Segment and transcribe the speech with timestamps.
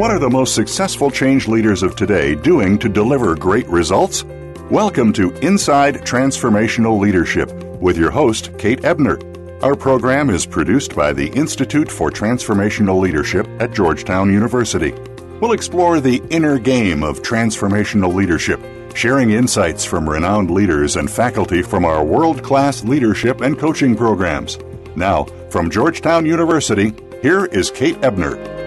[0.00, 4.24] What are the most successful change leaders of today doing to deliver great results?
[4.70, 9.18] Welcome to Inside Transformational Leadership with your host, Kate Ebner.
[9.62, 14.92] Our program is produced by the Institute for Transformational Leadership at Georgetown University.
[15.38, 18.58] We'll explore the inner game of transformational leadership,
[18.94, 24.58] sharing insights from renowned leaders and faculty from our world class leadership and coaching programs.
[24.96, 28.59] Now, from Georgetown University, here is Kate Ebner.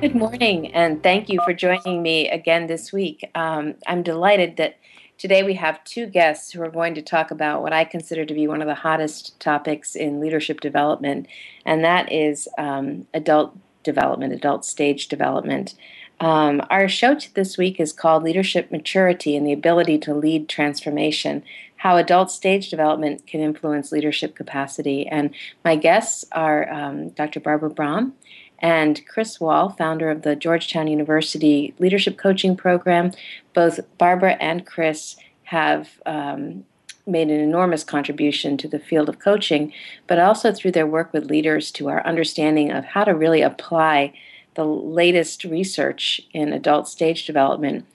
[0.00, 3.30] Good morning, and thank you for joining me again this week.
[3.34, 4.78] Um, I'm delighted that
[5.18, 8.32] today we have two guests who are going to talk about what I consider to
[8.32, 11.26] be one of the hottest topics in leadership development,
[11.66, 15.74] and that is um, adult development, adult stage development.
[16.18, 21.42] Um, our show this week is called Leadership Maturity and the Ability to Lead Transformation
[21.76, 25.06] How Adult Stage Development Can Influence Leadership Capacity.
[25.06, 27.40] And my guests are um, Dr.
[27.40, 28.14] Barbara Braham
[28.60, 33.12] and Chris Wahl, founder of the Georgetown University Leadership Coaching Program.
[33.54, 36.64] Both Barbara and Chris have um,
[37.06, 39.72] made an enormous contribution to the field of coaching,
[40.06, 44.12] but also through their work with leaders to our understanding of how to really apply
[44.54, 47.86] the latest research in adult stage development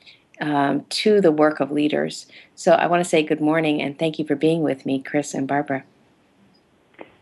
[0.41, 2.27] um, to the work of leaders.
[2.55, 5.33] So I want to say good morning and thank you for being with me, Chris
[5.33, 5.83] and Barbara.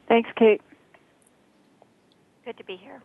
[0.07, 0.61] Thanks, Kate.
[2.45, 3.01] Good to be here.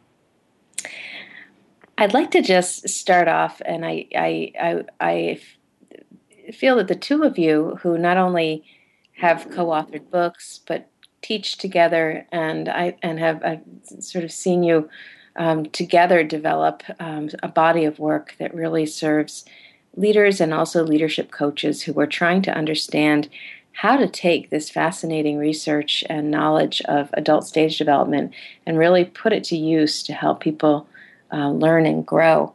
[1.96, 7.24] I'd like to just start off, and I, I, I, I feel that the two
[7.24, 8.64] of you, who not only
[9.16, 10.88] have co-authored books but
[11.22, 13.62] teach together, and I and have I've
[14.00, 14.88] sort of seen you
[15.36, 19.44] um, together develop um, a body of work that really serves
[19.96, 23.28] leaders and also leadership coaches who are trying to understand
[23.78, 28.34] how to take this fascinating research and knowledge of adult stage development
[28.66, 30.88] and really put it to use to help people
[31.32, 32.52] uh, learn and grow.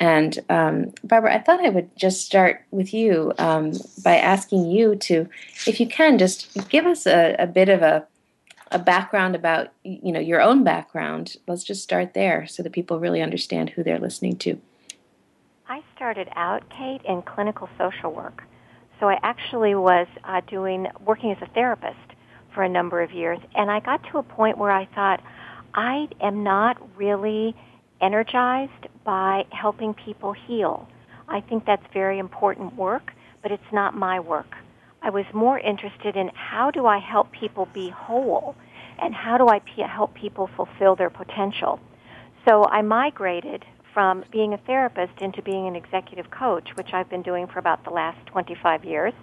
[0.00, 4.96] And um, Barbara, I thought I would just start with you um, by asking you
[4.96, 5.28] to,
[5.68, 8.04] if you can, just give us a, a, bit of a,
[8.72, 11.36] a background about you know your own background.
[11.46, 14.60] Let's just start there so that people really understand who they're listening to.
[15.68, 18.42] I started out, Kate, in clinical social work.
[19.00, 21.96] So I actually was uh, doing working as a therapist
[22.54, 25.22] for a number of years, and I got to a point where I thought
[25.74, 27.54] I am not really
[28.00, 30.88] energized by helping people heal.
[31.28, 33.12] I think that's very important work,
[33.42, 34.54] but it's not my work.
[35.02, 38.56] I was more interested in how do I help people be whole
[39.00, 41.78] and how do I p- help people fulfill their potential.
[42.48, 43.64] So I migrated
[43.96, 47.82] from being a therapist into being an executive coach, which I've been doing for about
[47.82, 49.14] the last 25 years.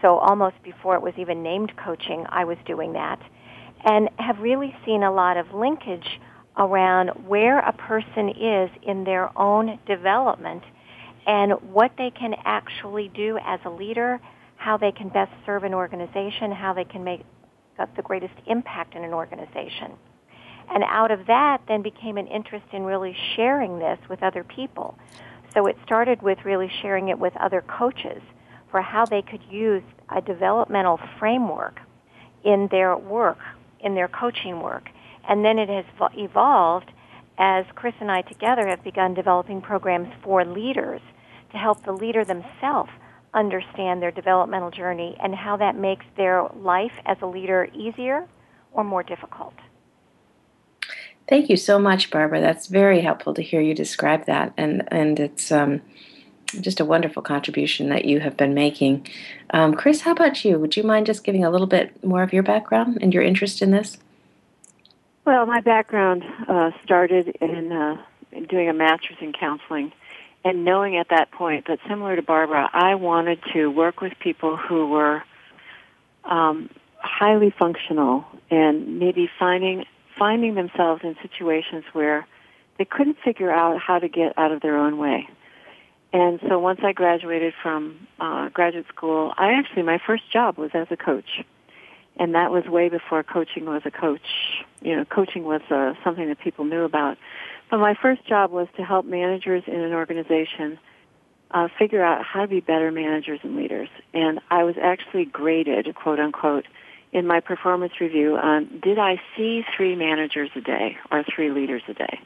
[0.00, 3.20] So almost before it was even named coaching, I was doing that.
[3.84, 6.18] And have really seen a lot of linkage
[6.56, 10.62] around where a person is in their own development
[11.26, 14.18] and what they can actually do as a leader,
[14.56, 17.20] how they can best serve an organization, how they can make
[17.76, 19.92] the greatest impact in an organization.
[20.68, 24.98] And out of that then became an interest in really sharing this with other people.
[25.54, 28.22] So it started with really sharing it with other coaches
[28.70, 29.82] for how they could use
[30.14, 31.80] a developmental framework
[32.44, 33.38] in their work,
[33.80, 34.88] in their coaching work,
[35.28, 35.84] and then it has
[36.14, 36.90] evolved
[37.38, 41.00] as Chris and I together have begun developing programs for leaders
[41.52, 42.90] to help the leader themselves
[43.34, 48.26] understand their developmental journey and how that makes their life as a leader easier
[48.72, 49.54] or more difficult.
[51.28, 52.40] Thank you so much, Barbara.
[52.40, 55.82] That's very helpful to hear you describe that, and and it's um,
[56.60, 59.06] just a wonderful contribution that you have been making.
[59.50, 60.58] Um, Chris, how about you?
[60.58, 63.60] Would you mind just giving a little bit more of your background and your interest
[63.60, 63.98] in this?
[65.24, 68.00] Well, my background uh, started in, uh,
[68.30, 69.92] in doing a master's in counseling
[70.46, 74.56] and knowing at that point that similar to Barbara, I wanted to work with people
[74.56, 75.24] who were
[76.22, 79.84] um, highly functional and maybe finding
[80.18, 82.26] finding themselves in situations where
[82.78, 85.28] they couldn't figure out how to get out of their own way.
[86.12, 90.70] And so once I graduated from uh, graduate school, I actually, my first job was
[90.72, 91.44] as a coach.
[92.18, 94.64] And that was way before coaching was a coach.
[94.80, 97.18] You know, coaching was uh, something that people knew about.
[97.70, 100.78] But my first job was to help managers in an organization
[101.50, 103.88] uh, figure out how to be better managers and leaders.
[104.14, 106.66] And I was actually graded, quote unquote,
[107.16, 111.82] in my performance review on did I see three managers a day or three leaders
[111.88, 112.20] a day?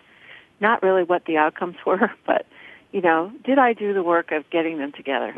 [0.59, 2.45] Not really what the outcomes were, but
[2.91, 5.35] you know, did I do the work of getting them together?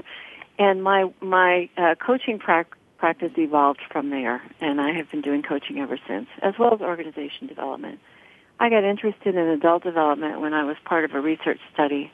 [0.58, 2.64] And my my uh, coaching pra-
[2.96, 6.80] practice evolved from there, and I have been doing coaching ever since, as well as
[6.80, 8.00] organization development.
[8.58, 12.10] I got interested in adult development when I was part of a research study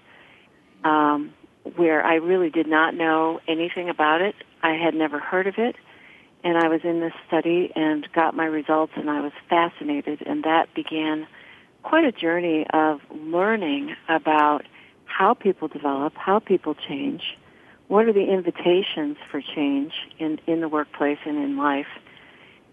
[0.82, 1.32] um,
[1.76, 4.34] where I really did not know anything about it.
[4.62, 5.76] I had never heard of it,
[6.48, 10.44] and I was in this study and got my results, and I was fascinated, and
[10.44, 11.26] that began
[11.82, 14.64] quite a journey of learning about
[15.04, 17.36] how people develop, how people change,
[17.88, 21.86] what are the invitations for change in, in the workplace and in life,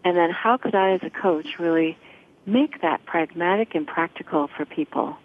[0.06, 1.98] and then how could I as a coach really
[2.46, 5.18] make that pragmatic and practical for people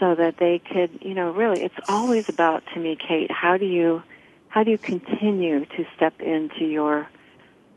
[0.00, 3.66] so that they could, you know, really it's always about to me, Kate, how do
[3.66, 4.02] you
[4.48, 7.08] how do you continue to step into your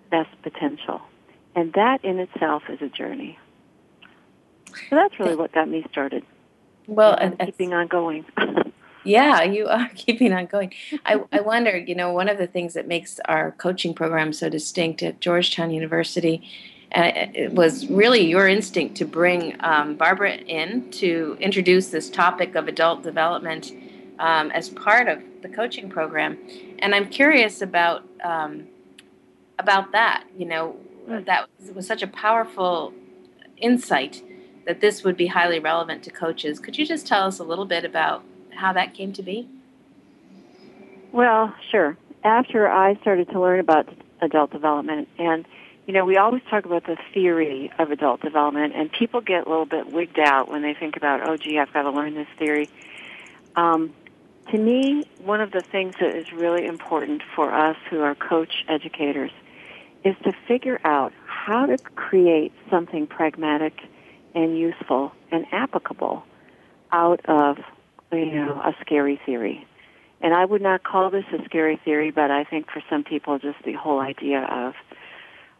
[0.09, 1.01] best potential?
[1.55, 3.37] And that in itself is a journey.
[4.89, 6.23] So that's really what got me started.
[6.87, 8.25] Well, and I'm keeping on going.
[9.03, 10.73] yeah, you are keeping on going.
[11.05, 14.49] I, I wonder, you know, one of the things that makes our coaching program so
[14.49, 16.43] distinct at Georgetown University
[16.95, 22.55] uh, it was really your instinct to bring um, Barbara in to introduce this topic
[22.55, 23.73] of adult development
[24.19, 26.37] um, as part of the coaching program.
[26.79, 28.67] And I'm curious about um,
[29.59, 30.25] about that.
[30.37, 30.75] You know,
[31.07, 31.25] mm.
[31.25, 32.93] that was such a powerful
[33.57, 34.23] insight
[34.65, 36.59] that this would be highly relevant to coaches.
[36.59, 38.23] Could you just tell us a little bit about
[38.53, 39.47] how that came to be?
[41.11, 41.97] Well, sure.
[42.23, 43.87] After I started to learn about
[44.21, 45.47] adult development, and
[45.85, 49.49] you know, we always talk about the theory of adult development, and people get a
[49.49, 52.27] little bit wigged out when they think about, oh, gee, I've got to learn this
[52.37, 52.69] theory.
[53.55, 53.93] Um,
[54.51, 58.65] to me, one of the things that is really important for us who are coach
[58.67, 59.31] educators
[60.07, 63.73] is to figure out how to create something pragmatic
[64.33, 66.23] and useful and applicable
[66.91, 67.57] out of
[68.11, 69.67] you know a scary theory.
[70.21, 73.37] And I would not call this a scary theory, but I think for some people,
[73.37, 74.73] just the whole idea of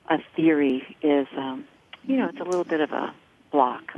[0.10, 1.66] a theory is, um,
[2.04, 3.14] you know, it's a little bit of a
[3.52, 3.94] block.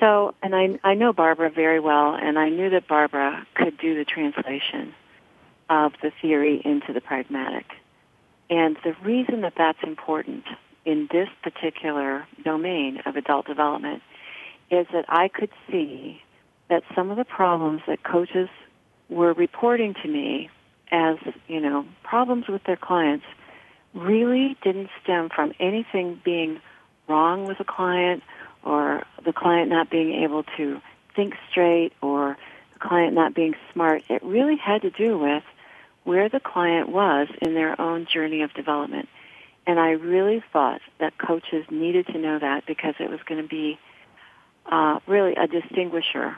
[0.00, 3.94] So, and I I know Barbara very well, and I knew that Barbara could do
[3.94, 4.94] the translation
[5.68, 7.66] of the theory into the pragmatic.
[8.50, 10.44] And the reason that that's important
[10.84, 14.02] in this particular domain of adult development
[14.70, 16.20] is that I could see
[16.68, 18.48] that some of the problems that coaches
[19.08, 20.50] were reporting to me
[20.90, 21.16] as,
[21.46, 23.24] you know, problems with their clients
[23.94, 26.60] really didn't stem from anything being
[27.08, 28.22] wrong with a client
[28.64, 30.80] or the client not being able to
[31.14, 32.36] think straight or
[32.72, 34.02] the client not being smart.
[34.08, 35.42] It really had to do with
[36.04, 39.08] where the client was in their own journey of development.
[39.66, 43.48] And I really thought that coaches needed to know that because it was going to
[43.48, 43.78] be
[44.66, 46.36] uh, really a distinguisher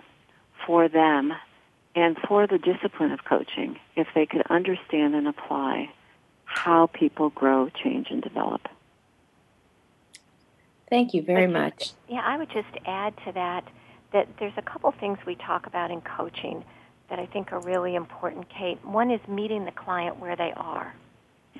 [0.66, 1.32] for them
[1.94, 5.90] and for the discipline of coaching if they could understand and apply
[6.44, 8.68] how people grow, change, and develop.
[10.90, 11.92] Thank you very much.
[12.08, 13.64] Yeah, I would just add to that
[14.12, 16.64] that there's a couple things we talk about in coaching
[17.14, 18.84] that I think are really important, Kate.
[18.84, 20.92] One is meeting the client where they are.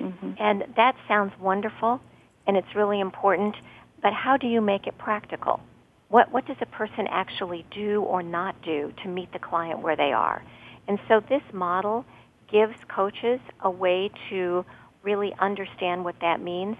[0.01, 0.31] Mm-hmm.
[0.37, 2.01] And that sounds wonderful
[2.45, 3.55] and it's really important,
[4.03, 5.61] but how do you make it practical?
[6.09, 9.95] What, what does a person actually do or not do to meet the client where
[9.95, 10.43] they are?
[10.89, 12.05] And so this model
[12.51, 14.65] gives coaches a way to
[15.03, 16.75] really understand what that means.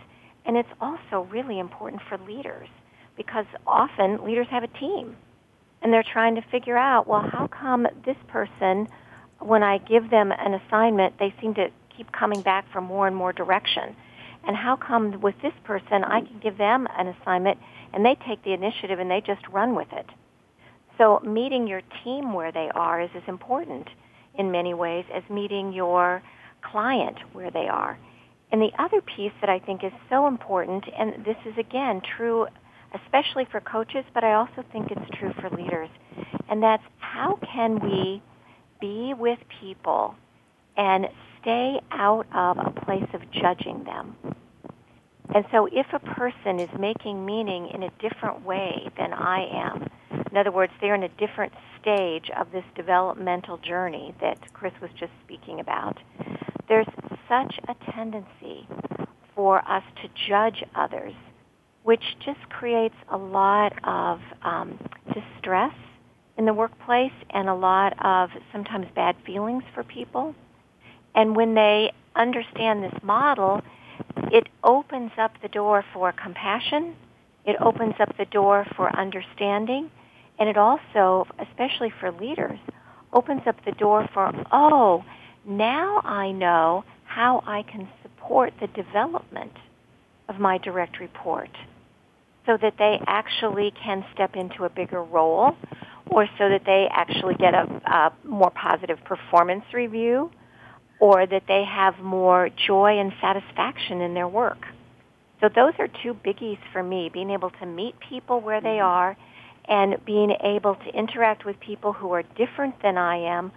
[0.46, 2.68] And it's also really important for leaders
[3.16, 5.16] because often leaders have a team
[5.86, 8.88] and they're trying to figure out, well, how come this person,
[9.38, 13.16] when I give them an assignment, they seem to keep coming back for more and
[13.16, 13.96] more direction?
[14.48, 17.60] And how come with this person I can give them an assignment
[17.94, 20.08] and they take the initiative and they just run with it?
[20.98, 23.88] So meeting your team where they are is as important
[24.34, 26.24] in many ways as meeting your
[26.64, 27.96] client where they are.
[28.52, 32.48] And the other piece that I think is so important, and this is again true
[33.04, 35.90] especially for coaches, but I also think it's true for leaders,
[36.50, 38.22] and that's how can we
[38.80, 40.16] be with people
[40.78, 41.08] and
[41.42, 44.16] stay out of a place of judging them.
[45.34, 49.90] And so if a person is making meaning in a different way than I am,
[50.32, 54.92] in other words, they're in a different stage of this developmental journey that Chris was
[55.00, 55.98] just speaking about,
[56.68, 56.88] there's
[57.28, 58.68] such a tendency
[59.34, 61.14] for us to judge others,
[61.86, 64.80] which just creates a lot of um,
[65.14, 65.74] distress
[66.36, 70.34] in the workplace and a lot of sometimes bad feelings for people.
[71.14, 73.62] And when they understand this model,
[74.32, 76.96] it opens up the door for compassion.
[77.46, 79.92] It opens up the door for understanding.
[80.40, 82.58] And it also, especially for leaders,
[83.14, 85.06] opens up the door for, oh,
[85.46, 89.54] now I know how I can support the development
[90.28, 91.52] of my direct report
[92.46, 95.56] so that they actually can step into a bigger role
[96.08, 100.30] or so that they actually get a, a more positive performance review
[101.00, 104.66] or that they have more joy and satisfaction in their work.
[105.42, 108.86] So those are two biggies for me, being able to meet people where they mm-hmm.
[108.86, 109.18] are
[109.68, 113.52] and being able to interact with people who are different than I am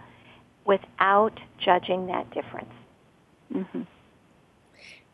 [0.65, 2.73] without judging that difference.
[3.53, 3.81] Mm-hmm.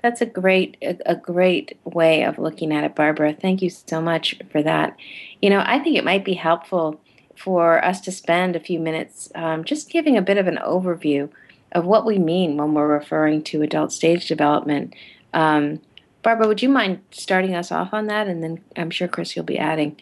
[0.06, 3.34] That's a great a, great way of looking at it, Barbara.
[3.34, 4.96] Thank you so much for that.
[5.42, 7.02] You know, I think it might be helpful
[7.36, 11.32] for us to spend a few minutes um, just giving a bit of an overview
[11.72, 14.94] of what we mean when we're referring to adult stage development.
[15.34, 15.82] Um,
[16.22, 18.28] Barbara, would you mind starting us off on that?
[18.28, 20.00] And then I'm sure, Chris, you'll be adding.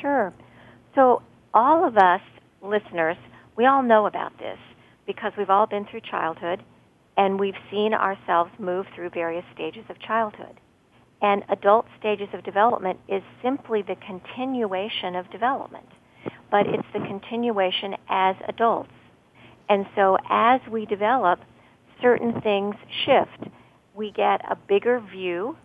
[0.00, 0.34] Sure.
[0.96, 1.22] So,
[1.54, 2.22] all of us
[2.60, 3.16] listeners,
[3.54, 4.58] we all know about this
[5.06, 6.60] because we've all been through childhood
[7.18, 10.60] and we've seen ourselves move through various stages of childhood.
[11.20, 15.88] And adult stages of development is simply the continuation of development,
[16.48, 18.92] but it's the continuation as adults.
[19.68, 21.40] And so as we develop,
[22.00, 23.52] certain things shift.
[23.94, 25.56] We get a bigger view,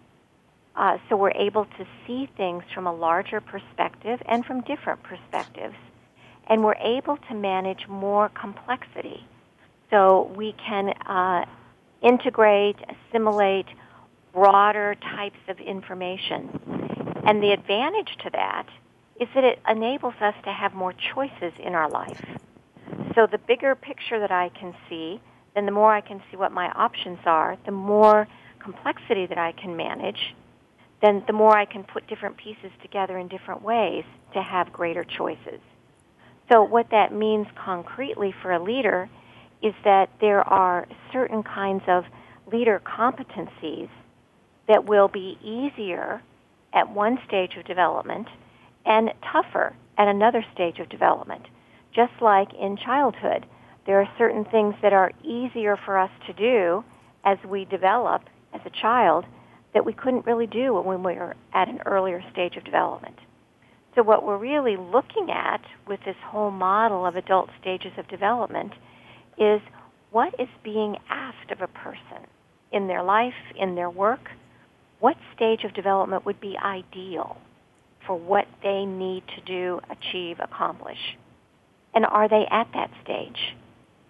[0.76, 5.76] uh, so we're able to see things from a larger perspective and from different perspectives.
[6.48, 9.28] And we're able to manage more complexity.
[9.94, 11.46] So we can uh,
[12.02, 13.68] integrate, assimilate
[14.34, 16.50] broader types of information.
[17.28, 18.66] And the advantage to that
[19.22, 22.26] is that it enables us to have more choices in our life.
[23.14, 25.22] So the bigger picture that I can see,
[25.54, 29.52] then the more I can see what my options are, the more complexity that I
[29.52, 30.34] can manage,
[31.04, 35.04] then the more I can put different pieces together in different ways to have greater
[35.04, 35.60] choices.
[36.52, 39.08] So what that means concretely for a leader
[39.64, 42.04] is that there are certain kinds of
[42.52, 43.90] leader competencies
[44.68, 46.22] that will be easier
[46.74, 48.28] at one stage of development
[48.86, 51.48] and tougher at another stage of development.
[51.96, 53.46] Just like in childhood,
[53.86, 56.84] there are certain things that are easier for us to do
[57.24, 59.26] as we develop as a child
[59.74, 63.18] that we couldn't really do when we were at an earlier stage of development.
[63.96, 68.74] So what we're really looking at with this whole model of adult stages of development
[69.38, 69.62] is
[70.12, 72.28] what is being asked of a person
[72.72, 74.30] in their life, in their work,
[75.00, 77.38] what stage of development would be ideal
[78.06, 81.18] for what they need to do, achieve, accomplish.
[81.94, 83.56] And are they at that stage?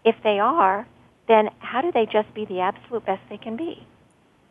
[0.06, 0.88] If they are,
[1.28, 3.86] then how do they just be the absolute best they can be?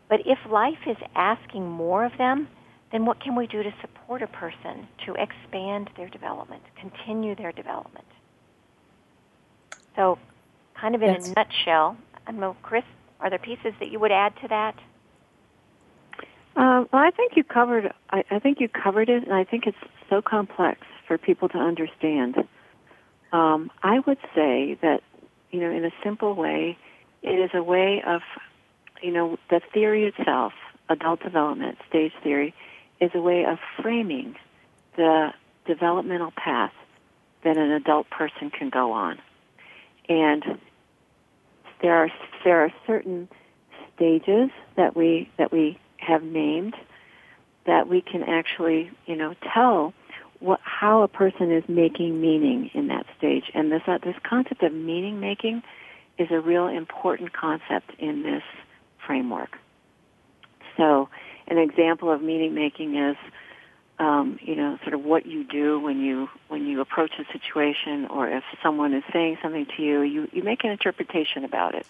[0.08, 2.48] But if life is asking more of them,
[2.92, 7.52] then what can we do to support a person to expand their development, continue their
[7.52, 8.04] development?
[9.96, 10.18] So,
[10.82, 11.28] kind of in That's...
[11.28, 11.96] a nutshell,
[12.26, 12.82] I don't know, Chris,
[13.20, 14.74] are there pieces that you would add to that?
[16.56, 17.94] Um, well, I think you covered.
[18.10, 19.78] I, I think you covered it, and I think it's
[20.10, 22.36] so complex for people to understand.
[23.32, 25.02] Um, I would say that,
[25.50, 26.76] you know, in a simple way,
[27.22, 28.20] it is a way of,
[29.00, 30.52] you know, the theory itself,
[30.90, 32.54] adult development, stage theory,
[33.00, 34.34] is a way of framing
[34.96, 35.32] the
[35.64, 36.72] developmental path
[37.44, 39.18] that an adult person can go on.
[40.08, 40.58] And
[41.82, 42.10] there are
[42.44, 43.28] there are certain
[43.94, 46.74] stages that we that we have named
[47.66, 49.92] that we can actually, you know, tell
[50.40, 53.44] what, how a person is making meaning in that stage.
[53.54, 55.62] And this, uh, this concept of meaning making
[56.18, 58.42] is a real important concept in this
[59.06, 59.56] framework.
[60.76, 61.08] So,
[61.46, 63.16] an example of meaning making is,
[64.02, 68.06] um, you know, sort of what you do when you when you approach a situation,
[68.06, 71.86] or if someone is saying something to you, you you make an interpretation about it.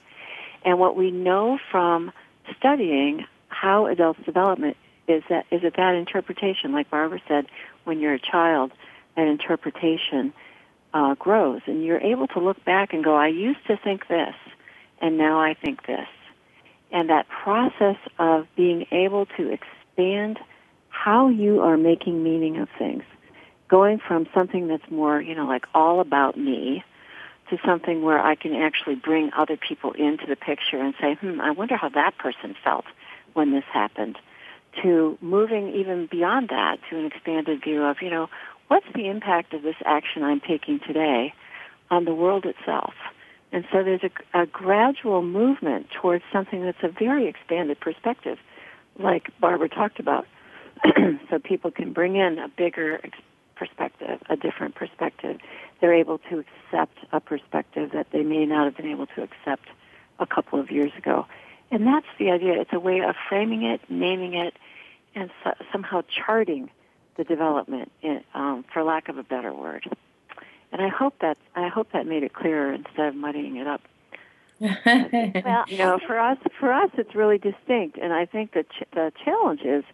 [0.63, 2.13] And what we know from
[2.59, 4.77] studying how adults development
[5.09, 7.47] is that is that that interpretation, like Barbara said,
[7.85, 8.73] when you're a child,
[9.17, 10.35] that interpretation
[10.93, 14.35] uh, grows, and you're able to look back and go, I used to think this,
[15.01, 16.09] and now I think this,
[16.91, 20.39] and that process of being able to expand
[21.05, 23.03] how you are making meaning of things
[23.69, 26.85] going from something that's more, you know, like all about me
[27.51, 31.41] to something where I can actually bring other people into the picture and say, hmm,
[31.41, 32.85] I wonder how that person felt
[33.33, 34.17] when this happened,
[34.83, 38.29] to moving even beyond that to an expanded view of, you know,
[38.69, 41.35] what's the impact of this action I'm taking today
[41.91, 42.95] on the world itself?
[43.51, 48.39] And so there's a, a gradual movement towards something that's a very expanded perspective,
[48.99, 50.27] like Barbara talked about.
[51.31, 53.01] so people can bring in a bigger
[53.57, 55.39] perspective, a different perspective.
[55.81, 59.69] They're able to accept a perspective that they may not have been able to accept
[60.19, 61.27] a couple of years ago.
[61.71, 62.61] And that's the idea.
[62.61, 64.55] It's a way of framing it, naming it,
[65.15, 66.71] and so, somehow charting
[67.17, 69.89] the development, in, um, for lack of a better word.
[70.73, 73.83] And I hope that I hope that made it clearer instead of muddying it up.
[74.61, 78.85] well, you know, for us, for us, it's really distinct, and I think that ch-
[78.93, 79.85] the challenge is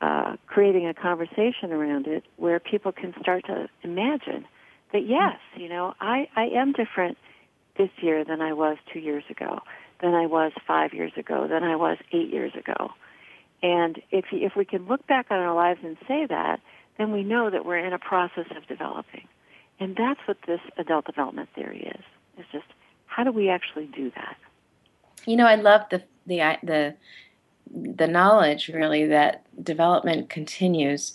[0.00, 4.46] uh, creating a conversation around it where people can start to imagine
[4.92, 7.18] that yes, you know, I I am different
[7.76, 9.60] this year than I was two years ago,
[10.00, 12.90] than I was five years ago, than I was eight years ago.
[13.62, 16.60] And if if we can look back on our lives and say that,
[16.98, 19.26] then we know that we're in a process of developing.
[19.80, 22.04] And that's what this adult development theory is.
[22.38, 22.66] It's just
[23.06, 24.36] how do we actually do that?
[25.26, 26.94] You know, I love the the the
[27.70, 31.14] the knowledge really that development continues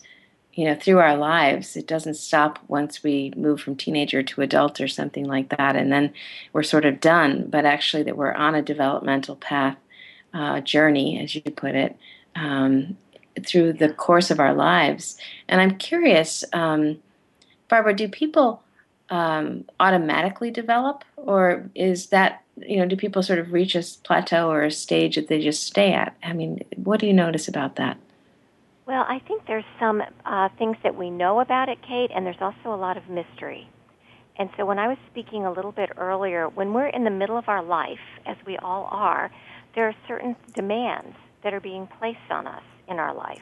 [0.53, 1.77] you know through our lives.
[1.77, 5.91] It doesn't stop once we move from teenager to adult or something like that and
[5.91, 6.11] then
[6.51, 9.77] we're sort of done but actually that we're on a developmental path
[10.33, 11.95] uh, journey as you put it
[12.35, 12.97] um,
[13.45, 15.17] through the course of our lives.
[15.47, 16.99] And i'm curious um,
[17.69, 18.61] barbara do people
[19.09, 24.49] um, automatically develop or is that you know do people sort of reach a plateau
[24.49, 26.15] or a stage that they just stay at?
[26.23, 27.97] I mean what do you notice about that?
[28.85, 32.41] Well i think there's some uh, things that we know about it kate and there's
[32.41, 33.69] also a lot of mystery.
[34.37, 37.37] And so when i was speaking a little bit earlier when we're in the middle
[37.37, 39.31] of our life as we all are
[39.75, 43.41] there are certain demands that are being placed on us in our life.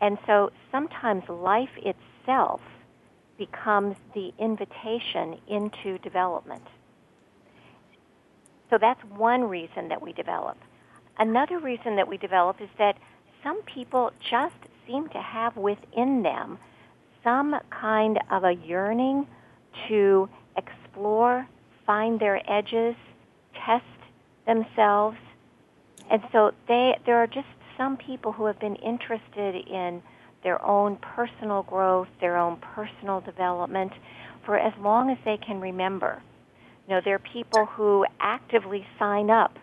[0.00, 2.60] And so sometimes life itself
[3.36, 6.64] becomes the invitation into development.
[8.70, 10.56] So that's one reason that we develop.
[11.18, 12.96] Another reason that we develop is that
[13.42, 14.54] some people just
[14.86, 16.58] seem to have within them
[17.24, 19.26] some kind of a yearning
[19.88, 21.46] to explore,
[21.86, 22.94] find their edges,
[23.66, 23.84] test
[24.46, 25.16] themselves.
[26.10, 30.02] And so they there are just some people who have been interested in
[30.42, 33.92] their own personal growth, their own personal development
[34.44, 36.22] for as long as they can remember.
[36.88, 39.58] You know, there are people who actively sign up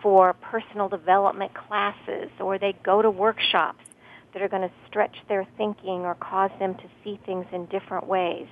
[0.00, 3.84] for personal development classes or they go to workshops
[4.32, 8.06] that are going to stretch their thinking or cause them to see things in different
[8.06, 8.46] ways.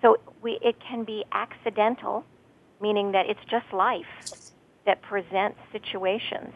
[0.00, 2.24] So we, it can be accidental,
[2.80, 4.06] meaning that it's just life
[4.86, 6.54] that presents situations.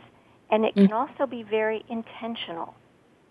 [0.51, 0.93] And it can mm.
[0.93, 2.75] also be very intentional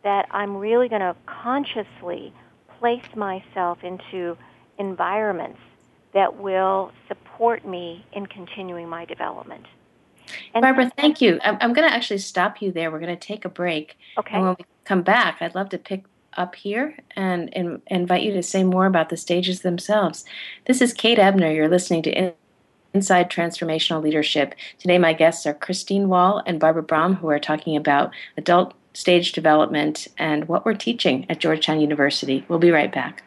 [0.04, 2.32] that I'm really going to consciously
[2.80, 4.38] place myself into
[4.78, 5.60] environments
[6.16, 9.66] that will support me in continuing my development.
[10.56, 11.40] And Barbara, thank you.
[11.44, 12.90] I'm, I'm going to actually stop you there.
[12.90, 13.98] We're going to take a break.
[14.18, 14.36] Okay.
[14.36, 16.06] And when we come back, I'd love to pick
[16.38, 20.26] up here and, and invite you to say more about the stages themselves.
[20.66, 21.52] This is Kate Ebner.
[21.52, 22.34] You're listening to
[22.94, 24.56] Inside Transformational Leadership.
[24.80, 29.34] Today, my guests are Christine Wahl and Barbara Braham, who are talking about adult stage
[29.34, 32.46] development, and what we're teaching at Georgetown University.
[32.48, 33.24] We'll be right back.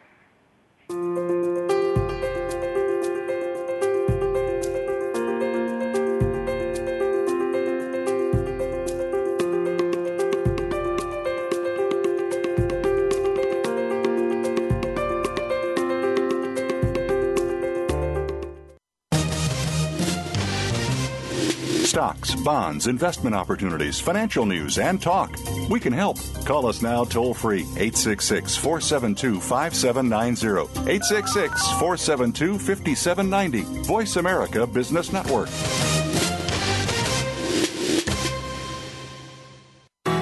[22.29, 25.35] Stocks, bonds, investment opportunities, financial news, and talk.
[25.69, 26.17] We can help.
[26.45, 30.89] Call us now toll free 866 472 5790.
[30.89, 33.83] 866 472 5790.
[33.83, 35.49] Voice America Business Network.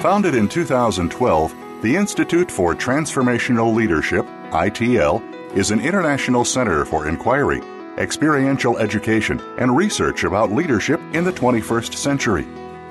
[0.02, 7.60] Founded in 2012, the Institute for Transformational Leadership, ITL, is an international center for inquiry
[7.98, 12.46] experiential education, and research about leadership in the 21st century.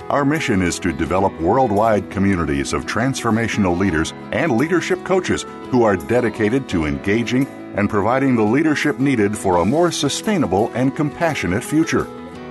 [0.09, 5.97] Our mission is to develop worldwide communities of transformational leaders and leadership coaches who are
[5.97, 12.07] dedicated to engaging and providing the leadership needed for a more sustainable and compassionate future.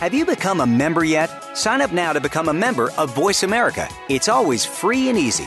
[0.00, 1.30] Have you become a member yet?
[1.54, 3.86] Sign up now to become a member of Voice America.
[4.08, 5.46] It's always free and easy.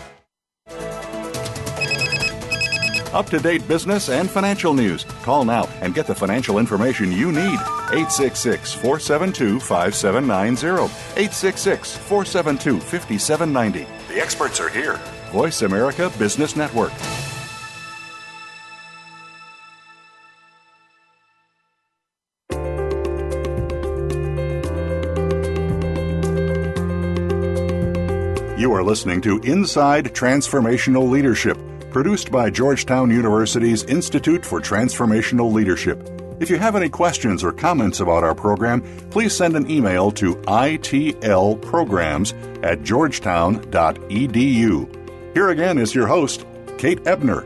[3.13, 5.03] Up to date business and financial news.
[5.23, 7.59] Call now and get the financial information you need.
[7.91, 10.83] 866 472 5790.
[10.83, 14.13] 866 472 5790.
[14.13, 14.99] The experts are here.
[15.31, 16.91] Voice America Business Network.
[28.61, 31.57] You are listening to Inside Transformational Leadership,
[31.91, 36.09] produced by Georgetown University's Institute for Transformational Leadership.
[36.39, 40.37] If you have any questions or comments about our program, please send an email to
[40.37, 45.33] itlprograms at georgetown.edu.
[45.35, 47.45] Here again is your host, Kate Ebner.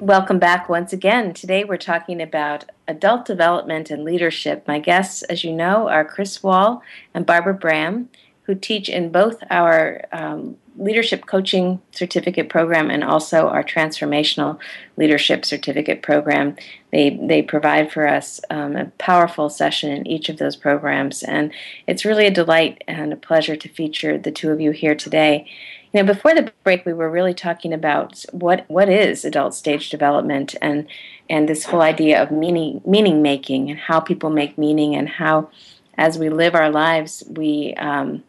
[0.00, 1.34] Welcome back once again.
[1.34, 4.66] Today we're talking about adult development and leadership.
[4.66, 6.82] My guests, as you know, are Chris Wahl
[7.14, 8.08] and Barbara Braham,
[8.48, 14.58] who teach in both our um, leadership coaching certificate program and also our transformational
[14.96, 16.56] leadership certificate program.
[16.90, 21.52] They they provide for us um, a powerful session in each of those programs, and
[21.86, 25.46] it's really a delight and a pleasure to feature the two of you here today.
[25.92, 29.90] You know, before the break, we were really talking about what what is adult stage
[29.90, 30.86] development and
[31.28, 35.50] and this whole idea of meaning meaning making and how people make meaning and how,
[35.98, 38.22] as we live our lives, we um,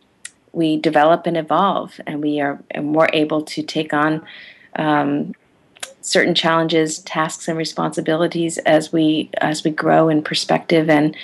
[0.60, 4.22] we develop and evolve and we are more able to take on
[4.76, 5.34] um,
[6.02, 11.16] certain challenges, tasks, and responsibilities as we as we grow in perspective and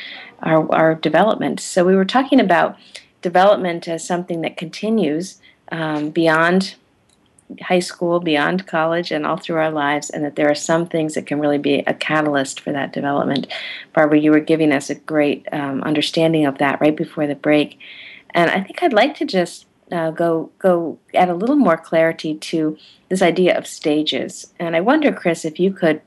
[0.41, 1.59] our, our development.
[1.59, 2.77] So we were talking about
[3.21, 5.39] development as something that continues
[5.71, 6.75] um, beyond
[7.61, 11.13] high school, beyond college, and all through our lives, and that there are some things
[11.13, 13.47] that can really be a catalyst for that development.
[13.93, 17.77] Barbara, you were giving us a great um, understanding of that right before the break,
[18.35, 22.35] and I think I'd like to just uh, go go add a little more clarity
[22.35, 22.77] to
[23.09, 24.53] this idea of stages.
[24.59, 26.01] And I wonder, Chris, if you could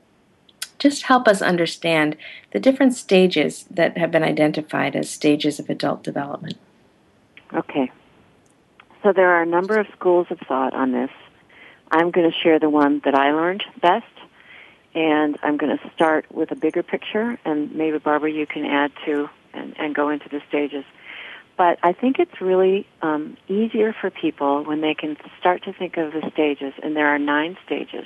[0.77, 2.15] just help us understand
[2.51, 6.57] the different stages that have been identified as stages of adult development.
[7.53, 7.91] Okay.
[9.03, 11.09] So there are a number of schools of thought on this.
[11.91, 14.05] I'm going to share the one that I learned best,
[14.93, 18.91] and I'm going to start with a bigger picture, and maybe Barbara, you can add
[19.05, 20.85] to and, and go into the stages.
[21.59, 25.97] But I think it's really um, easier for people when they can start to think
[25.97, 28.05] of the stages, and there are nine stages,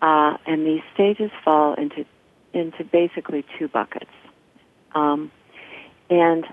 [0.00, 2.04] uh, and these stages fall into
[2.54, 4.12] into basically two buckets.
[4.94, 5.32] Um,
[6.10, 6.46] and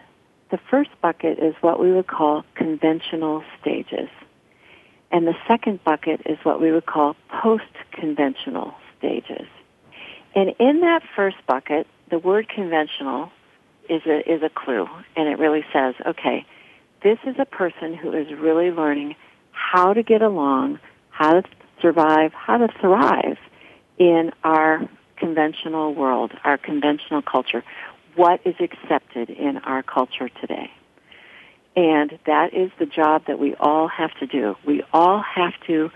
[0.50, 4.10] the first bucket is what we would call conventional stages.
[5.12, 9.48] And the second bucket is what we would call post-conventional stages.
[10.34, 13.30] And in that first bucket, the word conventional
[13.89, 14.88] is a, is a clue.
[15.15, 16.45] And it really says, okay,
[17.04, 19.15] this is a person who is really learning
[19.52, 21.43] how to get along, how to
[21.82, 23.38] survive, how to thrive
[23.98, 27.63] in our conventional world, our conventional culture
[28.15, 30.71] what is accepted in our culture today.
[31.76, 34.56] And that is the job that we all have to do.
[34.65, 35.91] We all have to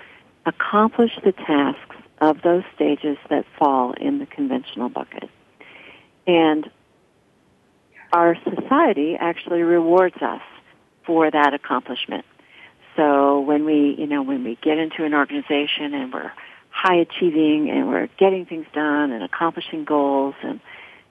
[0.45, 5.29] accomplish the tasks of those stages that fall in the conventional bucket.
[6.27, 6.69] And
[8.11, 10.41] our society actually rewards us
[11.05, 12.25] for that accomplishment.
[12.95, 16.31] So when we, you know, when we get into an organization and we're
[16.69, 20.59] high achieving and we're getting things done and accomplishing goals and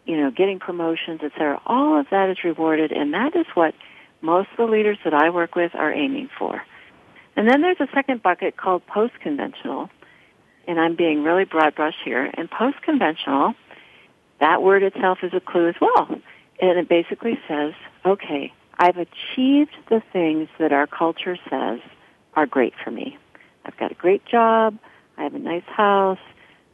[0.08, 1.60] you know, getting promotions, et cetera.
[1.66, 3.74] All of that is rewarded, and that is what
[4.22, 6.62] most of the leaders that I work with are aiming for.
[7.36, 9.90] And then there's a second bucket called post-conventional,
[10.66, 13.52] and I'm being really broad brush here, and post conventional,
[14.40, 16.18] that word itself is a clue as well.
[16.60, 17.72] And it basically says,
[18.04, 21.80] okay, I've achieved the things that our culture says
[22.34, 23.18] are great for me.
[23.64, 24.78] I've got a great job.
[25.16, 26.18] I have a nice house.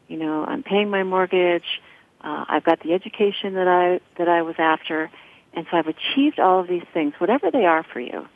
[0.09, 1.81] You know, I'm paying my mortgage.
[2.23, 5.11] Uh, I've got the education that I that I was after,
[5.53, 8.27] and so I've achieved all of these things, whatever they are for you.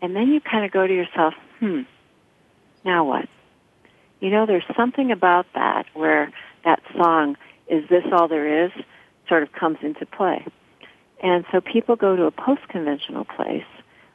[0.00, 1.82] And then you kind of go to yourself, hmm,
[2.84, 3.28] now what?
[4.20, 6.32] You know, there's something about that where
[6.64, 7.36] that song,
[7.68, 8.72] Is This All There Is,
[9.28, 10.44] sort of comes into play.
[11.22, 13.64] And so people go to a post-conventional place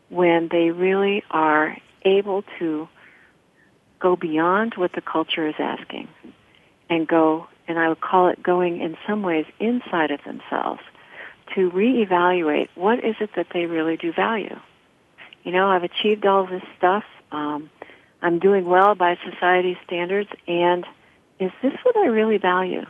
[0.09, 2.87] when they really are able to
[3.99, 6.07] go beyond what the culture is asking
[6.89, 10.81] and go, and I would call it going in some ways inside of themselves
[11.55, 14.57] to reevaluate what is it that they really do value.
[15.43, 17.03] You know, I've achieved all this stuff.
[17.31, 17.69] Um,
[18.21, 20.85] I'm doing well by society's standards, and
[21.39, 22.85] is this what I really value?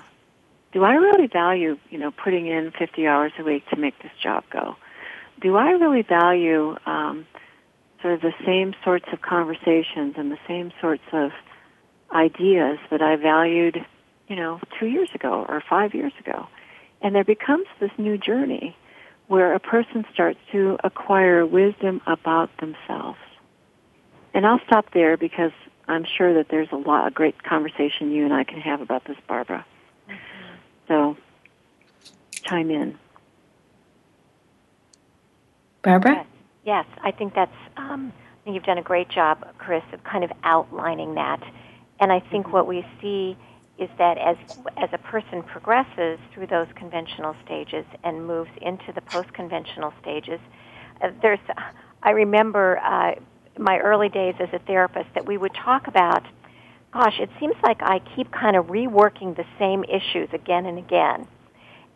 [0.74, 4.12] Do I really value, you know, putting in 50 hours a week to make this
[4.22, 4.76] job go?
[5.42, 7.26] Do I really value um,
[8.02, 11.32] sort of the same sorts of conversations and the same sorts of
[12.14, 13.86] ideas that I valued,
[14.28, 16.48] you know, two years ago or five years ago?
[17.02, 18.76] And there becomes this new journey
[19.28, 23.20] where a person starts to acquire wisdom about themselves.
[24.34, 25.52] And I'll stop there because
[25.88, 29.06] I'm sure that there's a lot, a great conversation you and I can have about
[29.06, 29.66] this, Barbara.
[30.92, 31.16] So,
[32.44, 33.00] chime in.
[35.84, 36.16] Barbara?
[36.16, 36.26] Yes,
[36.66, 40.26] yes I think that's, um, I think you've done a great job, Chris, of kind
[40.26, 41.42] of outlining that.
[42.02, 42.52] And I think mm-hmm.
[42.52, 43.38] what we see
[43.80, 44.36] is that as
[44.76, 50.42] as a person progresses through those conventional stages and moves into the post-conventional stages,
[51.02, 51.40] uh, there's.
[52.04, 53.16] I remember uh,
[53.58, 56.26] my early days as a therapist that we would talk about.
[56.94, 61.28] Gosh, it seems like I keep kind of reworking the same issues again and again,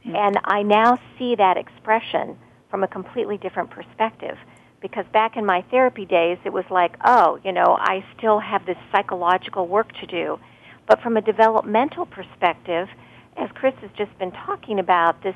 [0.05, 0.15] mm-hmm.
[0.15, 2.37] and I now see that expression
[2.69, 4.37] from a completely different perspective.
[4.81, 8.65] Because back in my therapy days, it was like, oh, you know, I still have
[8.65, 10.39] this psychological work to do
[10.87, 12.89] but from a developmental perspective,
[13.37, 15.35] as Chris has just been talking about, this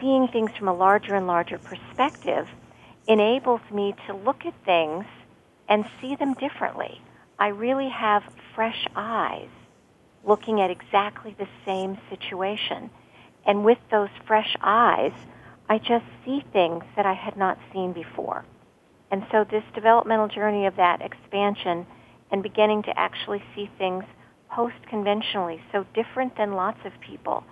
[0.00, 2.46] seeing things from a larger and larger perspective
[3.08, 5.06] enables me to look at things
[5.68, 7.00] and see them differently.
[7.38, 8.22] I really have
[8.54, 9.48] fresh eyes
[10.24, 12.90] looking at exactly the same situation.
[13.46, 15.12] And with those fresh eyes,
[15.68, 18.44] I just see things that I had not seen before.
[19.10, 21.86] And so this developmental journey of that expansion
[22.30, 24.04] and beginning to actually see things
[24.50, 27.44] post conventionally, so different than lots of people.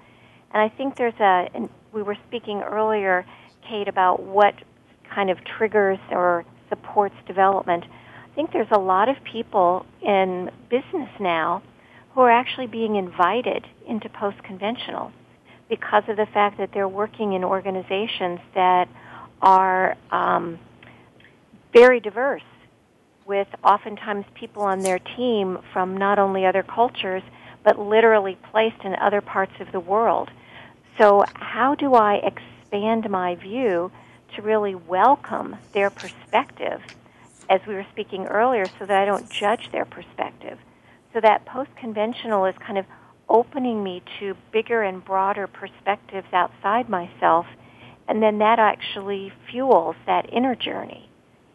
[0.53, 1.49] And I think there's a,
[1.92, 3.27] we were speaking earlier,
[3.68, 4.55] Kate, about what
[5.14, 7.85] kind of triggers or supports development.
[8.35, 11.62] I think there's a lot of people in business now
[12.14, 15.12] who are actually being invited into post conventional
[15.68, 18.88] because of the fact that they're working in organizations that
[19.40, 20.59] are um,
[21.73, 22.42] very diverse
[23.25, 27.23] with oftentimes people on their team from not only other cultures,
[27.62, 30.29] but literally placed in other parts of the world.
[30.99, 33.92] So, how do I expand my view
[34.35, 36.81] to really welcome their perspective,
[37.48, 40.59] as we were speaking earlier, so that I don't judge their perspective?
[41.12, 42.87] So, that post conventional is kind of
[43.28, 47.46] opening me to bigger and broader perspectives outside myself,
[48.09, 51.09] and then that actually fuels that inner journey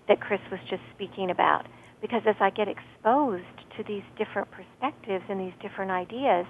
[0.07, 1.67] that Chris was just speaking about.
[2.01, 3.43] Because as I get exposed
[3.77, 6.45] to these different perspectives and these different ideas,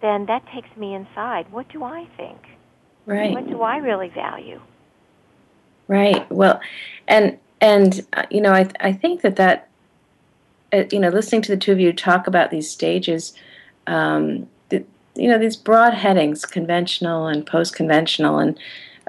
[0.00, 1.50] then that takes me inside.
[1.50, 2.38] What do I think?
[3.06, 3.32] Right.
[3.32, 4.60] What do I really value?
[5.86, 6.30] Right.
[6.30, 6.60] Well,
[7.06, 9.68] and and uh, you know, I th- I think that that
[10.72, 13.32] uh, you know, listening to the two of you talk about these stages,
[13.86, 18.58] um, the, you know, these broad headings, conventional and post-conventional, and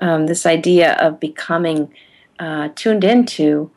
[0.01, 1.93] um, this idea of becoming
[2.39, 3.69] uh, tuned into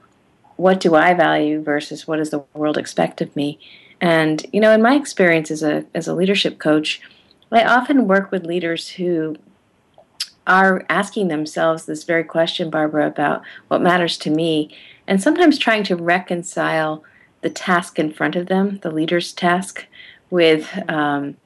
[0.57, 3.59] what do I value versus what does the world expect of me?
[4.01, 7.01] And you know, in my experience as a as a leadership coach,
[7.51, 9.37] I often work with leaders who
[10.47, 14.77] are asking themselves this very question, Barbara, about what matters to me,
[15.07, 17.05] and sometimes trying to reconcile
[17.43, 19.87] the task in front of them, the leader's task,
[20.31, 21.37] with um,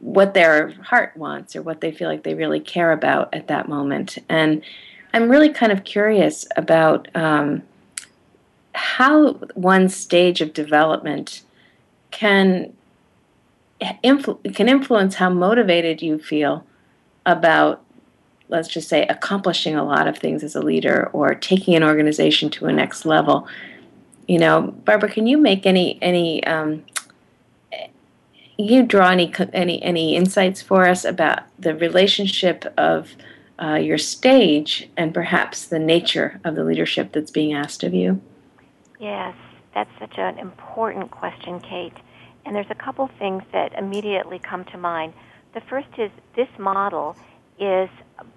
[0.00, 3.68] what their heart wants or what they feel like they really care about at that
[3.68, 4.18] moment.
[4.28, 4.62] And
[5.12, 7.62] I'm really kind of curious about um,
[8.74, 11.42] how one stage of development
[12.10, 12.72] can
[13.80, 16.64] influ- can influence how motivated you feel
[17.26, 17.82] about
[18.48, 22.50] let's just say accomplishing a lot of things as a leader or taking an organization
[22.50, 23.46] to a next level
[24.26, 26.82] you know barbara can you make any any um,
[28.60, 33.14] you draw any any any insights for us about the relationship of
[33.60, 38.20] uh, your stage and perhaps the nature of the leadership that's being asked of you?
[38.98, 39.34] Yes,
[39.74, 41.96] that's such an important question, Kate.
[42.44, 45.12] And there's a couple things that immediately come to mind.
[45.54, 47.16] The first is this model
[47.58, 47.88] is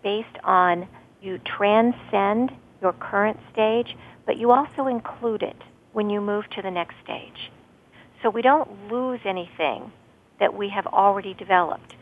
[0.01, 0.87] based on
[1.21, 3.95] you transcend your current stage,
[4.25, 5.55] but you also include it
[5.93, 7.51] when you move to the next stage.
[8.21, 9.91] So we don't lose anything
[10.39, 11.95] that we have already developed.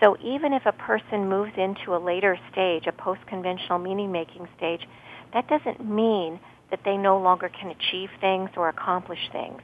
[0.00, 4.86] So even if a person moves into a later stage, a post-conventional meaning-making stage,
[5.32, 9.60] that doesn't mean that they no longer can achieve things or accomplish things.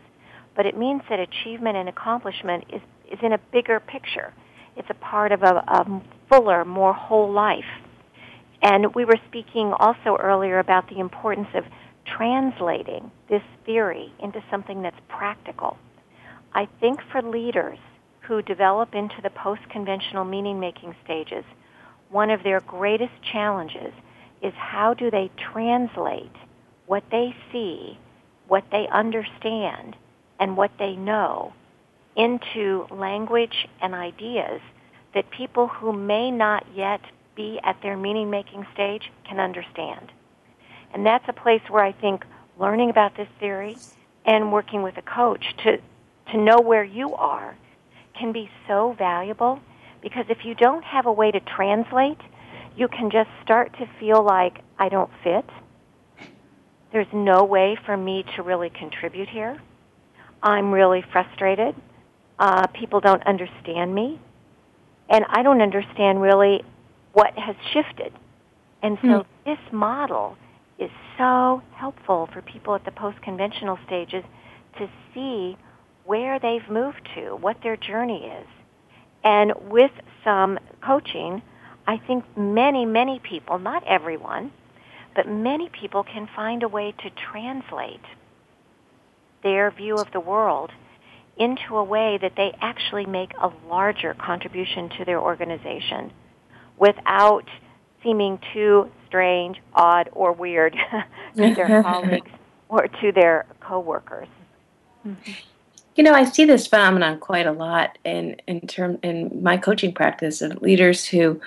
[0.54, 4.32] But it means that achievement and accomplishment is, is in a bigger picture.
[4.78, 7.64] It's a part of a, a fuller, more whole life.
[8.62, 11.64] And we were speaking also earlier about the importance of
[12.06, 15.76] translating this theory into something that's practical.
[16.54, 17.78] I think for leaders
[18.20, 21.44] who develop into the post-conventional meaning-making stages,
[22.10, 23.92] one of their greatest challenges
[24.42, 26.32] is how do they translate
[26.86, 27.98] what they see,
[28.46, 29.96] what they understand,
[30.40, 31.52] and what they know
[32.18, 34.60] into language and ideas
[35.14, 37.00] that people who may not yet
[37.36, 40.12] be at their meaning making stage can understand.
[40.92, 42.24] And that's a place where I think
[42.58, 43.78] learning about this theory
[44.26, 45.78] and working with a coach to,
[46.32, 47.56] to know where you are
[48.18, 49.60] can be so valuable
[50.02, 52.18] because if you don't have a way to translate,
[52.76, 55.44] you can just start to feel like I don't fit.
[56.92, 59.60] There's no way for me to really contribute here.
[60.42, 61.74] I'm really frustrated.
[62.38, 64.20] Uh, people don't understand me.
[65.08, 66.62] And I don't understand really
[67.12, 68.12] what has shifted.
[68.82, 69.26] And so mm.
[69.44, 70.36] this model
[70.78, 74.22] is so helpful for people at the post-conventional stages
[74.78, 75.56] to see
[76.04, 78.46] where they've moved to, what their journey is.
[79.24, 79.90] And with
[80.22, 81.42] some coaching,
[81.86, 84.52] I think many, many people, not everyone,
[85.16, 88.04] but many people can find a way to translate
[89.42, 90.70] their view of the world
[91.38, 96.12] into a way that they actually make a larger contribution to their organization
[96.78, 97.44] without
[98.02, 100.76] seeming too strange, odd, or weird
[101.36, 102.30] to their colleagues
[102.68, 104.28] or to their coworkers.
[105.96, 109.92] You know, I see this phenomenon quite a lot in in term in my coaching
[109.92, 111.40] practice of leaders who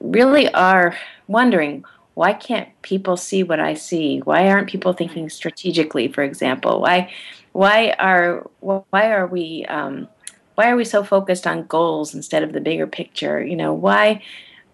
[0.00, 0.96] really are
[1.26, 4.18] wondering why can't people see what I see?
[4.20, 6.80] Why aren't people thinking strategically, for example?
[6.80, 7.10] Why
[7.52, 10.08] why are why are we um,
[10.54, 13.42] why are we so focused on goals instead of the bigger picture?
[13.42, 14.22] You know, why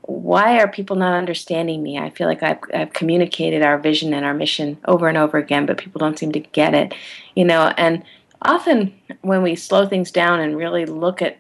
[0.03, 1.99] why are people not understanding me?
[1.99, 5.67] I feel like I've, I've communicated our vision and our mission over and over again,
[5.67, 6.95] but people don't seem to get it.
[7.37, 8.03] You know, and
[8.43, 11.39] often when we slow things down and really look at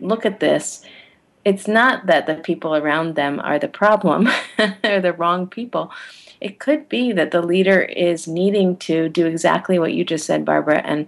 [0.00, 0.84] look at this,
[1.44, 4.28] it's not that the people around them are the problem
[4.84, 5.90] or the wrong people.
[6.40, 10.44] It could be that the leader is needing to do exactly what you just said,
[10.44, 11.06] Barbara, and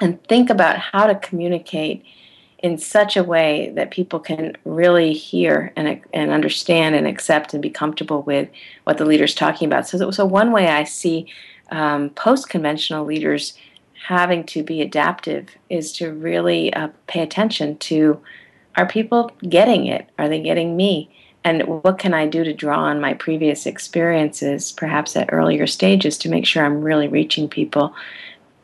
[0.00, 2.04] and think about how to communicate
[2.58, 7.62] in such a way that people can really hear and, and understand and accept and
[7.62, 8.48] be comfortable with
[8.84, 9.88] what the leader's talking about.
[9.88, 11.26] So, so one way I see
[11.70, 13.54] um, post-conventional leaders
[14.06, 18.20] having to be adaptive is to really uh, pay attention to
[18.76, 20.08] are people getting it?
[20.18, 21.10] Are they getting me?
[21.42, 26.18] And what can I do to draw on my previous experiences, perhaps at earlier stages,
[26.18, 27.94] to make sure I'm really reaching people?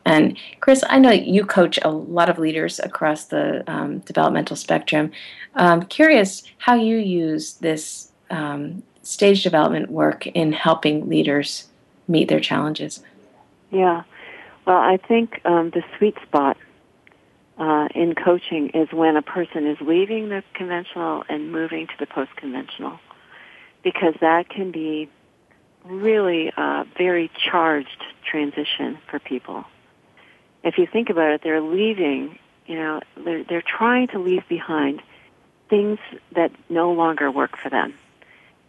[0.05, 5.11] And Chris, I know you coach a lot of leaders across the um, developmental spectrum.
[5.55, 11.67] I'm curious how you use this um, stage development work in helping leaders
[12.07, 13.01] meet their challenges.
[13.71, 14.03] Yeah.
[14.65, 16.57] Well, I think um, the sweet spot
[17.57, 22.05] uh, in coaching is when a person is leaving the conventional and moving to the
[22.05, 22.99] post-conventional,
[23.83, 25.09] because that can be
[25.85, 29.65] really a very charged transition for people.
[30.63, 35.01] If you think about it, they're leaving, you know, they're, they're trying to leave behind
[35.69, 35.99] things
[36.35, 37.93] that no longer work for them.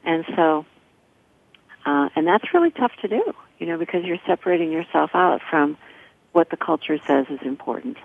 [0.04, 0.64] And so,
[1.84, 5.76] uh, and that's really tough to do, you know, because you're separating yourself out from
[6.32, 7.96] what the culture says is important.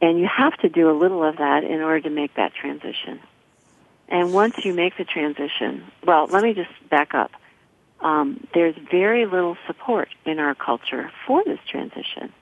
[0.00, 3.20] And you have to do a little of that in order to make that transition.
[4.08, 7.32] And once you make the transition, well, let me just back up.
[8.00, 12.32] Um, there's very little support in our culture for this transition.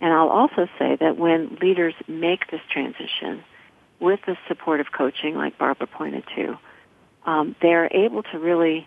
[0.00, 3.44] And I'll also say that when leaders make this transition
[4.00, 6.58] with the support of coaching, like Barbara pointed to,
[7.24, 8.86] um, they're able to really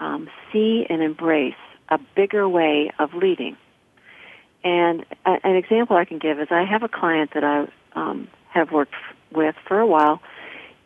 [0.00, 1.54] um, see and embrace
[1.88, 3.56] a bigger way of leading.
[4.64, 8.72] And an example I can give is I have a client that I um, have
[8.72, 8.94] worked
[9.30, 10.20] with for a while.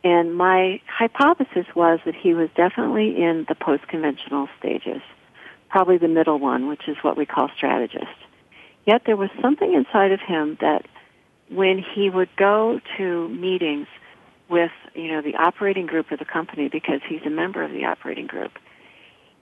[0.03, 5.01] And my hypothesis was that he was definitely in the post-conventional stages,
[5.69, 8.07] probably the middle one, which is what we call strategist.
[8.85, 10.87] Yet there was something inside of him that
[11.49, 13.87] when he would go to meetings
[14.49, 17.85] with, you know, the operating group of the company because he's a member of the
[17.85, 18.53] operating group,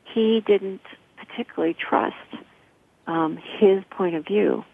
[0.05, 0.82] he didn't
[1.16, 2.14] particularly trust
[3.07, 4.64] um, his point of view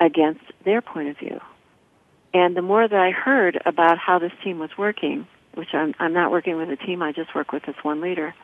[0.00, 1.40] against their point of view.
[2.32, 6.12] And the more that I heard about how this team was working, which I'm, I'm
[6.12, 8.34] not working with a team, I just work with this one leader,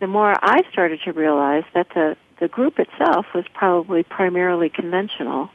[0.00, 5.48] the more I started to realize that the, the group itself was probably primarily conventional,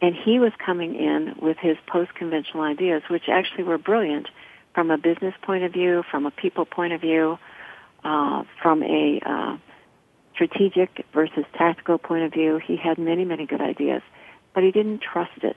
[0.00, 4.28] and he was coming in with his post-conventional ideas, which actually were brilliant
[4.74, 7.38] from a business point of view, from a people point of view,
[8.04, 9.56] uh, from a uh,
[10.36, 12.60] strategic versus tactical point of view.
[12.64, 14.02] He had many, many good ideas,
[14.54, 15.56] but he didn't trust it.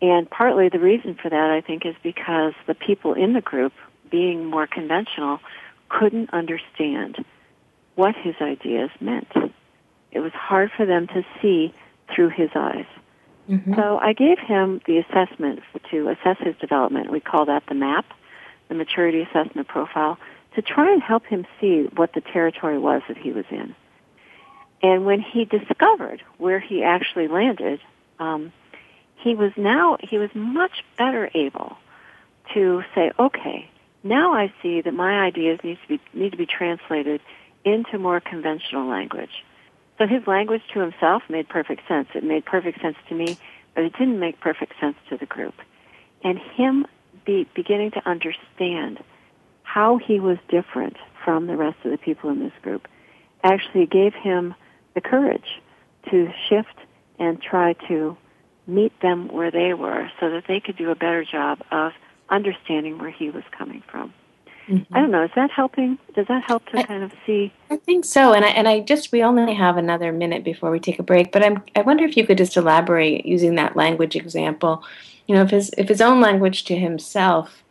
[0.00, 3.72] And partly the reason for that, I think, is because the people in the group,
[4.10, 5.40] being more conventional,
[5.88, 7.24] couldn't understand
[7.94, 9.32] what his ideas meant.
[10.12, 11.72] It was hard for them to see
[12.14, 12.86] through his eyes.
[13.48, 13.74] Mm-hmm.
[13.74, 15.60] So I gave him the assessment
[15.90, 17.10] to assess his development.
[17.10, 18.06] We call that the MAP,
[18.68, 20.18] the Maturity Assessment Profile,
[20.54, 23.74] to try and help him see what the territory was that he was in.
[24.82, 27.80] And when he discovered where he actually landed,
[28.18, 28.52] um,
[29.16, 31.76] he was now he was much better able
[32.52, 33.70] to say, okay,
[34.02, 37.20] now I see that my ideas need to be need to be translated
[37.64, 39.44] into more conventional language.
[39.98, 42.08] So his language to himself made perfect sense.
[42.14, 43.38] It made perfect sense to me,
[43.74, 45.54] but it didn't make perfect sense to the group.
[46.22, 46.86] And him
[47.24, 49.02] be, beginning to understand
[49.74, 52.86] how he was different from the rest of the people in this group
[53.42, 54.54] actually gave him
[54.94, 55.60] the courage
[56.08, 56.78] to shift
[57.18, 58.16] and try to
[58.68, 61.90] meet them where they were so that they could do a better job of
[62.28, 64.14] understanding where he was coming from.
[64.68, 64.94] Mm-hmm.
[64.94, 65.24] I don't know.
[65.24, 65.98] Is that helping?
[66.14, 67.52] Does that help to I, kind of see?
[67.68, 68.32] I think so.
[68.32, 71.32] And I and I just we only have another minute before we take a break.
[71.32, 74.84] But I'm I wonder if you could just elaborate using that language example.
[75.26, 77.63] You know, if his if his own language to himself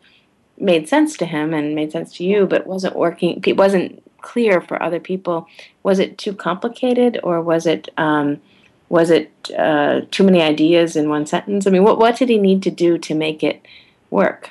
[0.58, 4.60] made sense to him and made sense to you, but wasn't working, it wasn't clear
[4.60, 5.46] for other people.
[5.82, 8.40] Was it too complicated, or was it um,
[8.88, 11.66] was it uh, too many ideas in one sentence?
[11.66, 13.64] I mean, what what did he need to do to make it
[14.10, 14.50] work?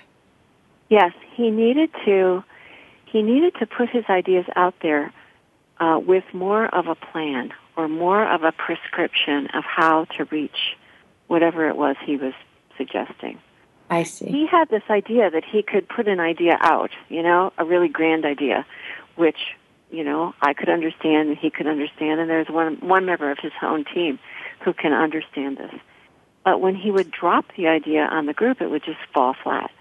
[0.90, 2.44] Yes, he needed to
[3.06, 5.14] he needed to put his ideas out there
[5.80, 10.78] uh, with more of a plan or more of a prescription of how to reach
[11.28, 12.34] whatever it was he was
[12.78, 13.40] suggesting.
[13.90, 14.28] I see.
[14.28, 17.90] He had this idea that he could put an idea out, you know, a really
[17.90, 18.66] grand idea,
[19.16, 19.38] which,
[19.92, 23.40] you know, I could understand and he could understand, and there's one, one member of
[23.40, 24.20] his own team
[24.62, 25.74] who can understand this.
[26.44, 29.72] But when he would drop the idea on the group, it would just fall flat.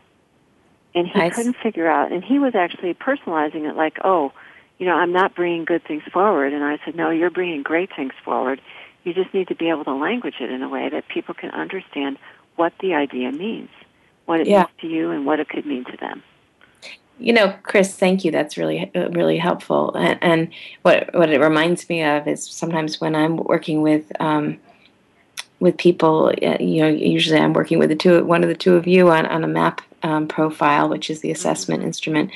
[0.95, 1.63] And he I couldn't see.
[1.63, 4.33] figure out, and he was actually personalizing it like, oh,
[4.79, 6.53] you know, I'm not bringing good things forward.
[6.53, 8.61] And I said, no, you're bringing great things forward.
[9.05, 11.51] You just need to be able to language it in a way that people can
[11.51, 12.19] understand
[12.57, 13.71] what the idea means
[14.33, 14.61] what it yeah.
[14.61, 16.23] means to you and what it could mean to them.
[17.19, 18.31] You know, Chris, thank you.
[18.31, 19.95] That's really, really helpful.
[19.95, 20.49] And, and
[20.81, 24.59] what what it reminds me of is sometimes when I'm working with um,
[25.61, 28.75] with people, uh, you know, usually I'm working with the two, one of the two
[28.77, 31.89] of you on on a map um, profile, which is the assessment mm-hmm.
[31.89, 32.31] instrument.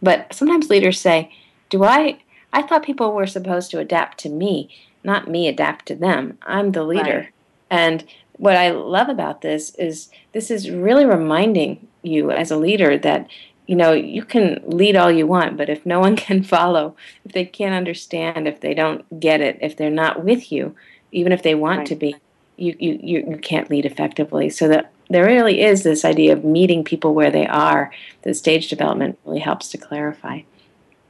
[0.00, 1.34] But sometimes leaders say,
[1.68, 2.18] "Do I?
[2.52, 4.70] I thought people were supposed to adapt to me,
[5.02, 6.38] not me adapt to them.
[6.42, 7.28] I'm the leader." Right.
[7.70, 8.04] And
[8.36, 13.28] what I love about this is this is really reminding you as a leader that
[13.66, 17.32] you know you can lead all you want but if no one can follow if
[17.32, 20.74] they can't understand if they don't get it if they're not with you
[21.12, 21.86] even if they want right.
[21.88, 22.16] to be
[22.56, 26.84] you, you you can't lead effectively so that there really is this idea of meeting
[26.84, 30.40] people where they are the stage development really helps to clarify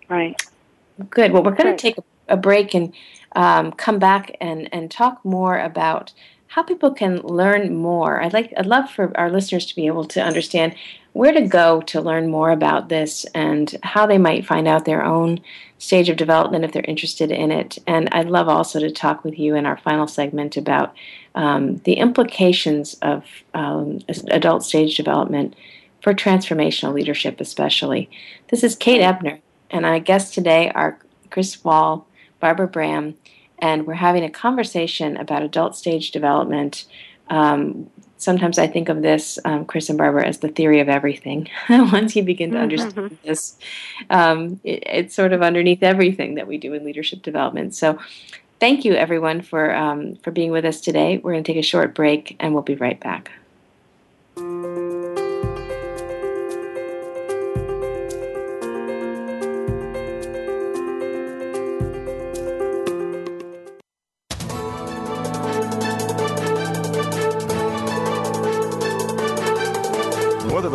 [0.09, 0.41] right
[1.11, 1.79] good well we're going right.
[1.79, 1.97] to take
[2.29, 2.95] a break and
[3.37, 6.13] um, come back and and talk more about
[6.55, 8.23] how people can learn more.
[8.23, 10.77] I'd like I'd love for our listeners to be able to understand
[11.13, 15.05] where to go to learn more about this and how they might find out their
[15.05, 15.41] own
[15.79, 17.79] stage of development if they're interested in it.
[17.89, 20.95] And I'd love also to talk with you in our final segment about
[21.35, 23.99] um, the implications of um,
[24.29, 25.57] adult stage development
[26.03, 28.09] for transformational leadership, especially.
[28.51, 29.41] This is Kate Ebner,
[29.71, 31.01] and our guests today are
[31.31, 32.07] Chris Wahl,
[32.39, 33.17] Barbara Braham,
[33.59, 36.85] and we're having a conversation about adult stage development.
[37.31, 41.49] Um, sometimes I think of this, um, Chris and Barbara, as the theory of everything.
[41.69, 43.27] Once you begin to understand mm-hmm.
[43.27, 43.57] this,
[44.11, 47.75] um, it, it's sort of underneath everything that we do in leadership development.
[47.75, 47.99] So,
[48.61, 51.19] thank you everyone for um, for being with us today.
[51.19, 53.31] We're going to take a short break, and we'll be right back.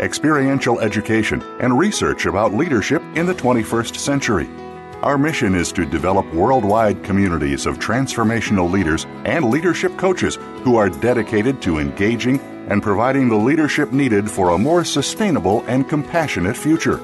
[0.00, 4.48] experiential education, and research about leadership in the 21st century.
[5.02, 10.88] Our mission is to develop worldwide communities of transformational leaders and leadership coaches who are
[10.88, 17.00] dedicated to engaging and providing the leadership needed for a more sustainable and compassionate future.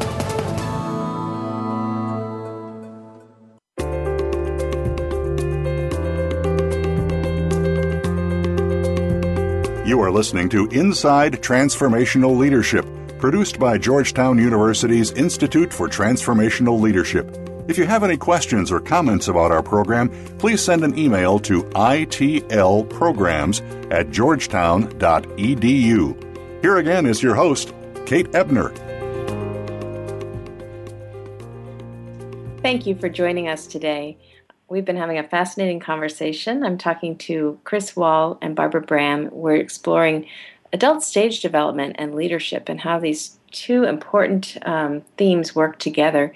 [10.11, 12.85] Are listening to Inside Transformational Leadership,
[13.17, 17.33] produced by Georgetown University's Institute for Transformational Leadership.
[17.69, 21.63] If you have any questions or comments about our program, please send an email to
[21.63, 23.61] itlprograms
[23.93, 26.61] at georgetown.edu.
[26.61, 27.73] Here again is your host,
[28.05, 28.73] Kate Ebner.
[32.61, 34.17] Thank you for joining us today.
[34.71, 36.63] We've been having a fascinating conversation.
[36.63, 39.27] I'm talking to Chris Wahl and Barbara Braham.
[39.29, 40.27] We're exploring
[40.71, 46.33] adult stage development and leadership and how these two important um, themes work together.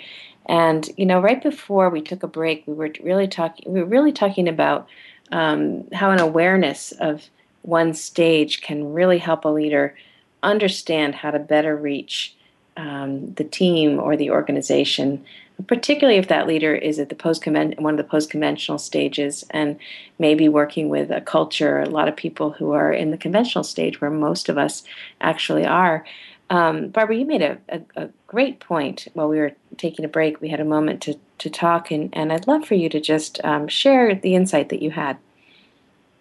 [0.47, 3.71] And you know, right before we took a break, we were really talking.
[3.71, 4.89] We were really talking about
[5.31, 7.29] um, how an awareness of
[7.61, 9.95] one stage can really help a leader
[10.43, 12.35] understand how to better reach
[12.75, 15.23] um, the team or the organization
[15.67, 19.77] particularly if that leader is at the post one of the post conventional stages and
[20.19, 24.01] maybe working with a culture a lot of people who are in the conventional stage
[24.01, 24.83] where most of us
[25.21, 26.05] actually are.
[26.49, 30.41] Um, barbara you made a, a, a, great point while we were taking a break.
[30.41, 33.43] We had a moment to, to talk and, and i'd love for you to just
[33.43, 35.17] um, share the insight that you had.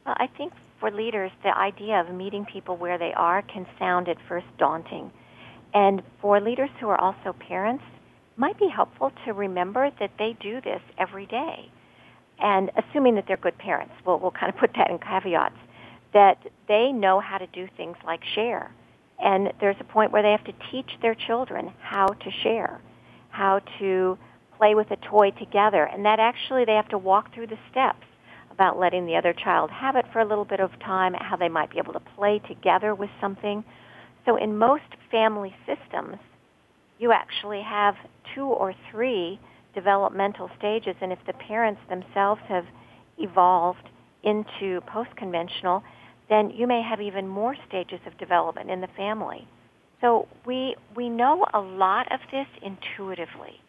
[0.07, 4.09] Well i think for leaders the idea of meeting people where they are can sound
[4.09, 5.11] at first daunting.
[5.75, 7.83] And for leaders who are also parents
[8.37, 11.71] might be helpful to remember that they do this every day.
[12.39, 15.55] And assuming that they're good parents, we'll, we'll kind of put that in caveats,
[16.13, 18.73] that they know how to do things like share.
[19.23, 22.81] And there's a point where they have to teach their children how to share,
[23.31, 24.19] how to
[24.59, 25.85] play with a toy together.
[25.85, 28.07] And that actually they have to walk through the steps
[28.51, 31.49] about letting the other child have it for a little bit of time, how they
[31.49, 33.65] might be able to play together with something.
[34.25, 36.19] So in most family systems,
[36.99, 37.97] you actually have
[38.35, 39.39] two or three
[39.75, 42.65] developmental stages, and if the parents themselves have
[43.19, 43.89] evolved
[44.23, 45.83] into post conventional,
[46.29, 49.47] then you may have even more stages of development in the family.
[50.01, 53.61] So we we know a lot of this intuitively.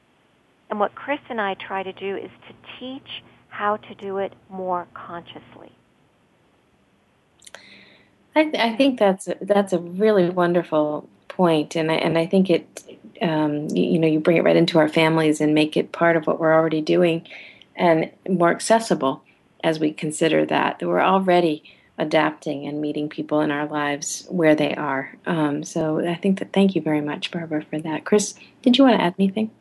[0.70, 4.34] And what Chris and I try to do is to teach how to do it
[4.50, 5.72] more consciously.
[8.36, 12.26] I, th- I think that's a, that's a really wonderful point, and I, and I
[12.26, 12.84] think it
[13.22, 16.16] um, you, you, know you bring it right into our families and make it part
[16.18, 17.28] of what we're already doing,
[17.76, 19.24] and more accessible
[19.64, 21.64] as we consider that that we're already
[21.98, 25.16] adapting and meeting people in our lives where they are.
[25.26, 28.06] Um, so I think that thank you very much, Barbara, for that.
[28.06, 29.52] Chris, did you want to add anything?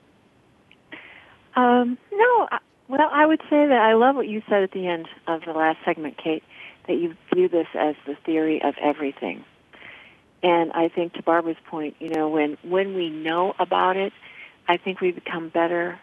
[1.55, 4.87] Um, no, I, well, I would say that I love what you said at the
[4.87, 6.43] end of the last segment, Kate,
[6.89, 9.45] that you view this as the theory of everything.
[10.45, 14.13] And I think to Barbara's point, you know, when when we know about it,
[14.69, 15.99] I think we become better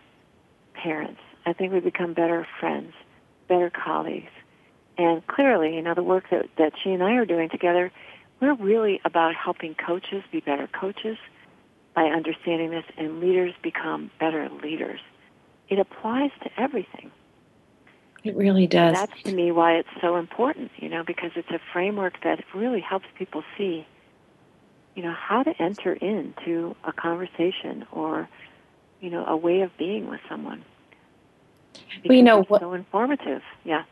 [0.73, 1.21] parents.
[1.45, 2.93] I think we become better friends,
[3.47, 4.31] better colleagues.
[4.97, 7.91] And clearly, you know, the work that, that she and I are doing together,
[8.39, 11.17] we're really about helping coaches be better coaches
[11.93, 15.01] by understanding this and leaders become better leaders.
[15.69, 17.11] It applies to everything.
[18.23, 18.93] It really does.
[18.93, 22.81] That's to me why it's so important, you know, because it's a framework that really
[22.81, 23.85] helps people see
[24.95, 28.27] you know, how to enter into a conversation or,
[28.99, 30.63] you know, a way of being with someone.
[31.73, 33.41] Because well, you know, what, so informative.
[33.63, 33.83] Yeah.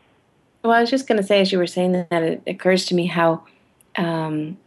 [0.62, 2.94] Well, I was just going to say, as you were saying that, it occurs to
[2.94, 3.44] me how
[3.96, 4.58] um,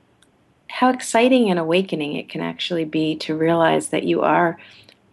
[0.70, 4.58] how exciting and awakening it can actually be to realize that you are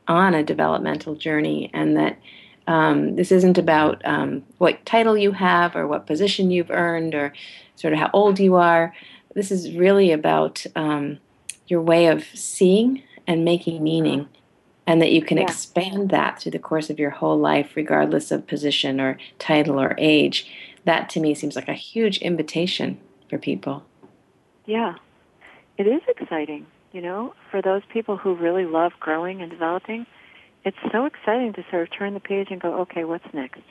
[0.08, 2.18] on a developmental journey and that
[2.66, 7.32] um, this isn't about um, what title you have or what position you've earned or
[7.76, 8.94] sort of how old you are
[9.34, 11.18] this is really about um,
[11.66, 14.28] your way of seeing and making meaning,
[14.86, 15.44] and that you can yeah.
[15.44, 19.94] expand that through the course of your whole life, regardless of position or title or
[19.98, 20.50] age.
[20.84, 23.84] That to me seems like a huge invitation for people.
[24.66, 24.96] Yeah,
[25.78, 26.66] it is exciting.
[26.92, 30.06] You know, for those people who really love growing and developing,
[30.64, 33.62] it's so exciting to sort of turn the page and go, okay, what's next?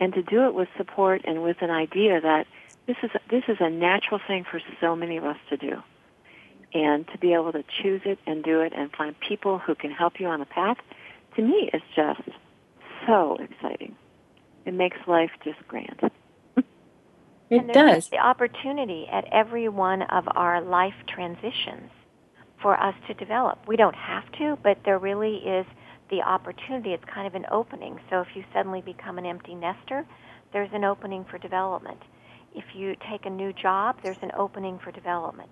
[0.00, 2.46] And to do it with support and with an idea that
[2.86, 5.82] this is a, this is a natural thing for so many of us to do,
[6.72, 9.90] and to be able to choose it and do it and find people who can
[9.90, 10.76] help you on the path,
[11.36, 12.22] to me, is just
[13.06, 13.96] so exciting.
[14.64, 16.00] It makes life just grand.
[17.50, 18.08] It and does.
[18.08, 21.90] The opportunity at every one of our life transitions
[22.62, 23.58] for us to develop.
[23.68, 25.66] We don't have to, but there really is
[26.10, 26.94] the opportunity.
[26.94, 28.00] It's kind of an opening.
[28.08, 30.06] So if you suddenly become an empty nester,
[30.54, 32.00] there's an opening for development.
[32.54, 35.50] If you take a new job, there's an opening for development.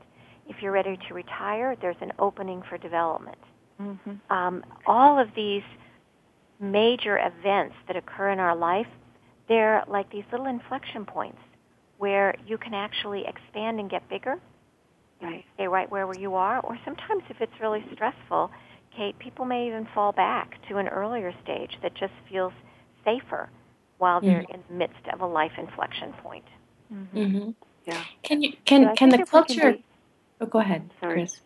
[0.48, 3.38] If you're ready to retire, there's an opening for development.
[3.80, 4.32] Mm-hmm.
[4.32, 5.62] Um, all of these
[6.60, 8.86] major events that occur in our life,
[9.48, 11.38] they're like these little inflection points
[11.98, 14.36] where you can actually expand and get bigger.
[15.20, 15.44] Right.
[15.54, 16.60] Stay right where you are.
[16.60, 18.50] Or sometimes if it's really stressful,
[18.96, 22.52] Kate, people may even fall back to an earlier stage that just feels
[23.04, 23.48] safer
[23.98, 24.54] while they're mm-hmm.
[24.54, 26.44] in the midst of a life inflection point.
[26.92, 27.18] Mm-hmm.
[27.18, 27.50] mm-hmm.
[27.84, 28.04] Yeah.
[28.22, 29.60] Can you can can the culture?
[29.60, 29.84] Can be,
[30.40, 31.14] oh, go ahead, sorry.
[31.14, 31.40] Chris.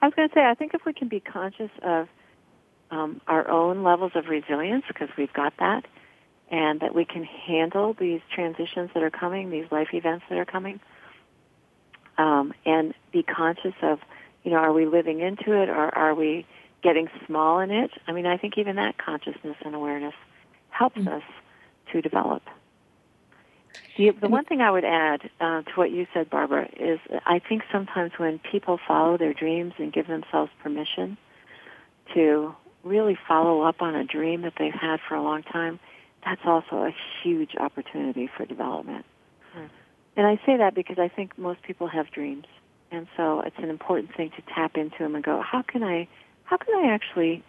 [0.00, 2.08] I was going to say I think if we can be conscious of
[2.90, 5.86] um, our own levels of resilience because we've got that,
[6.50, 10.44] and that we can handle these transitions that are coming, these life events that are
[10.44, 10.80] coming,
[12.18, 14.00] um, and be conscious of,
[14.42, 16.46] you know, are we living into it or are we
[16.82, 17.90] getting small in it?
[18.06, 20.14] I mean, I think even that consciousness and awareness
[20.70, 21.08] helps mm-hmm.
[21.08, 21.22] us
[21.92, 22.42] to develop.
[24.00, 27.38] The, the one thing I would add uh, to what you said, Barbara, is I
[27.38, 31.18] think sometimes when people follow their dreams and give themselves permission
[32.14, 35.78] to really follow up on a dream that they've had for a long time,
[36.24, 39.04] that's also a huge opportunity for development.
[39.52, 39.66] Hmm.
[40.16, 42.46] And I say that because I think most people have dreams,
[42.90, 46.08] and so it's an important thing to tap into them and go, how can I,
[46.44, 47.44] how can I actually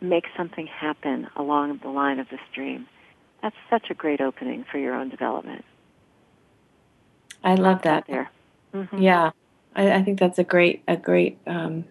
[0.00, 2.86] make something happen along the line of this dream?
[3.42, 5.64] That's such a great opening for your own development.
[7.44, 8.06] I love that.
[8.06, 8.30] There.
[8.74, 8.98] Mm-hmm.
[8.98, 9.30] Yeah,
[9.76, 11.84] I, I, think that's a great a great um,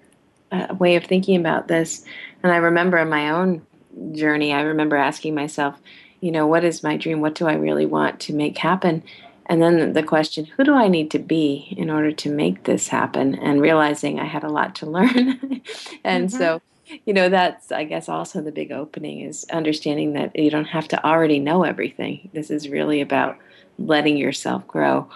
[0.52, 2.06] uh, way of thinking about this.
[2.43, 3.66] And I remember in my own
[4.12, 5.80] journey, I remember asking myself,
[6.20, 7.22] you know, what is my dream?
[7.22, 9.04] What do I really want to make happen?
[9.45, 12.89] And then the question, who do I need to be in order to make this
[12.89, 13.36] happen?
[13.36, 15.62] And realizing I had a lot to learn.
[16.04, 16.38] and mm-hmm.
[16.38, 16.62] so
[17.06, 20.88] you know that's i guess also the big opening is understanding that you don't have
[20.88, 22.30] to already know everything.
[22.34, 23.38] This is really about
[23.78, 25.10] letting yourself grow.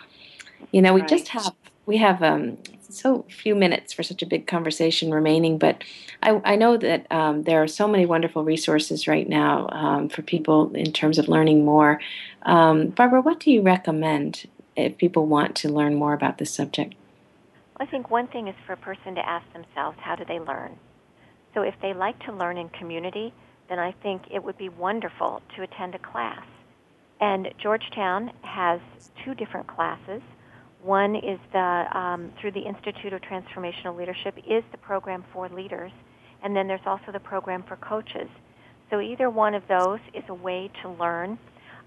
[0.71, 1.09] You know we right.
[1.09, 1.53] just have
[1.85, 2.57] we have um,
[2.89, 5.83] so few minutes for such a big conversation remaining but
[6.21, 10.21] i, I know that um, there are so many wonderful resources right now um, for
[10.21, 11.99] people in terms of learning more.
[12.43, 16.95] Um, barbara what do you recommend if people want to learn more about this subject?
[17.77, 20.77] I think one thing is for a person to ask themselves how do they learn
[21.53, 23.33] so if they like to learn in community,
[23.69, 26.45] then I think it would be wonderful to attend a class.
[27.19, 28.79] And Georgetown has
[29.23, 30.21] two different classes.
[30.81, 35.91] One is the um, through the Institute of Transformational Leadership is the program for leaders,
[36.43, 38.27] and then there's also the program for coaches.
[38.89, 41.37] So either one of those is a way to learn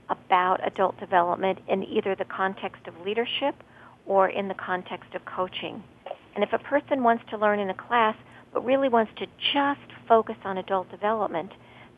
[0.08, 3.54] about adult development in either the context of leadership
[4.06, 5.82] or in the context of coaching.
[6.34, 8.16] And if a person wants to learn in a class,
[8.54, 11.50] but really wants to just focus on adult development,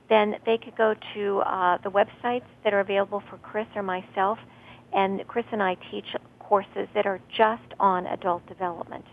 [0.09, 4.39] then they could go to uh, the websites that are available for Chris or myself,
[4.93, 6.07] and Chris and I teach
[6.41, 9.05] courses that are just on adult development.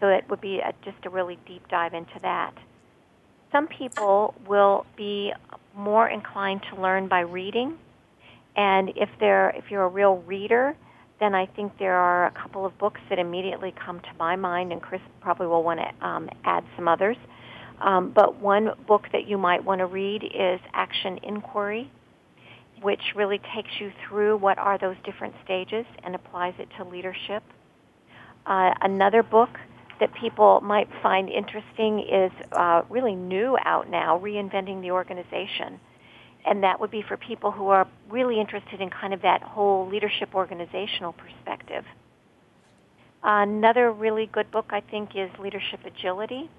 [0.00, 2.54] So it would be a, just a really deep dive into that.
[3.52, 5.32] Some people will be
[5.76, 7.76] more inclined to learn by reading,
[8.56, 10.74] and if they're if you're a real reader,
[11.20, 14.72] then I think there are a couple of books that immediately come to my mind,
[14.72, 17.16] and Chris probably will want to um, add some others.
[17.80, 21.90] Um, but one book that you might want to read is Action Inquiry,
[22.80, 27.42] which really takes you through what are those different stages and applies it to leadership.
[28.46, 29.50] Uh, another book
[30.00, 35.78] that people might find interesting is uh, really new out now, Reinventing the Organization.
[36.44, 39.88] And that would be for people who are really interested in kind of that whole
[39.88, 41.84] leadership organizational perspective.
[43.22, 46.50] Another really good book, I think, is Leadership Agility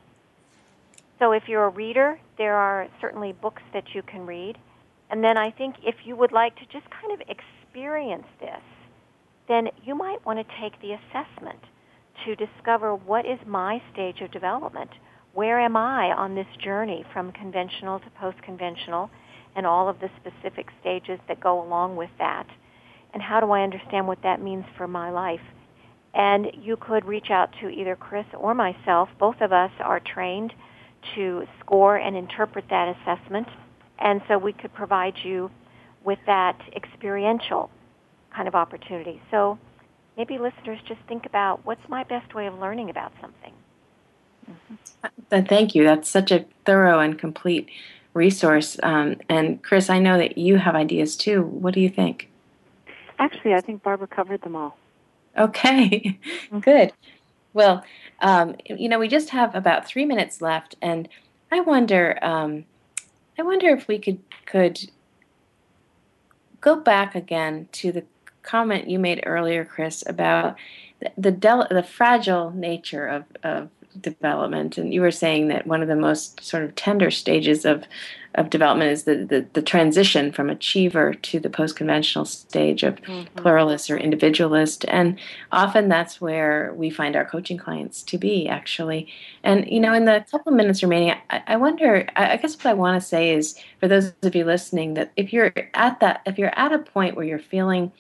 [1.24, 4.58] so if you're a reader, there are certainly books that you can read.
[5.10, 8.62] And then I think if you would like to just kind of experience this,
[9.48, 11.60] then you might want to take the assessment
[12.26, 14.90] to discover what is my stage of development.
[15.34, 19.10] Where am I on this journey from conventional to post-conventional
[19.56, 22.48] and all of the specific stages that go along with that?
[23.14, 25.42] And how do I understand what that means for my life?
[26.14, 29.10] And you could reach out to either Chris or myself.
[29.20, 30.54] Both of us are trained
[31.16, 33.48] to score and interpret that assessment.
[34.00, 35.52] And so we could provide you
[36.04, 37.70] with that experiential
[38.36, 39.22] kind of opportunity.
[39.32, 39.58] So
[40.18, 43.54] maybe listeners just think about what's my best way of learning about something.
[44.50, 45.46] Mm-hmm.
[45.46, 45.84] Thank you.
[45.84, 47.70] That's such a thorough and complete
[48.14, 48.78] resource.
[48.84, 51.44] Um, and Chris, I know that you have ideas too.
[51.44, 52.30] What do you think?
[53.20, 54.78] Actually, I think Barbara covered them all.
[55.38, 56.20] Okay,
[56.62, 56.94] good.
[57.54, 57.84] Well,
[58.20, 61.08] um, you know, we just have about three minutes left, and
[61.52, 62.66] I wonder, um,
[63.38, 64.90] I wonder if we could could
[66.62, 68.04] go back again to the
[68.42, 70.56] comment you made earlier, Chris, about
[71.00, 73.70] the the, del- the fragile nature of, of
[74.02, 77.84] development, and you were saying that one of the most sort of tender stages of
[78.36, 82.96] of development is the, the, the transition from achiever to the post conventional stage of
[83.02, 83.36] mm-hmm.
[83.36, 84.86] pluralist or individualist.
[84.88, 85.20] And
[85.52, 89.08] often that's where we find our coaching clients to be, actually.
[89.44, 92.56] And, you know, in the couple of minutes remaining, I, I wonder, I, I guess
[92.56, 96.00] what I want to say is for those of you listening, that if you're at
[96.00, 97.92] that, if you're at a point where you're feeling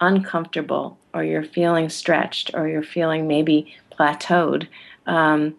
[0.00, 4.66] uncomfortable or you're feeling stretched or you're feeling maybe plateaued,
[5.06, 5.54] um,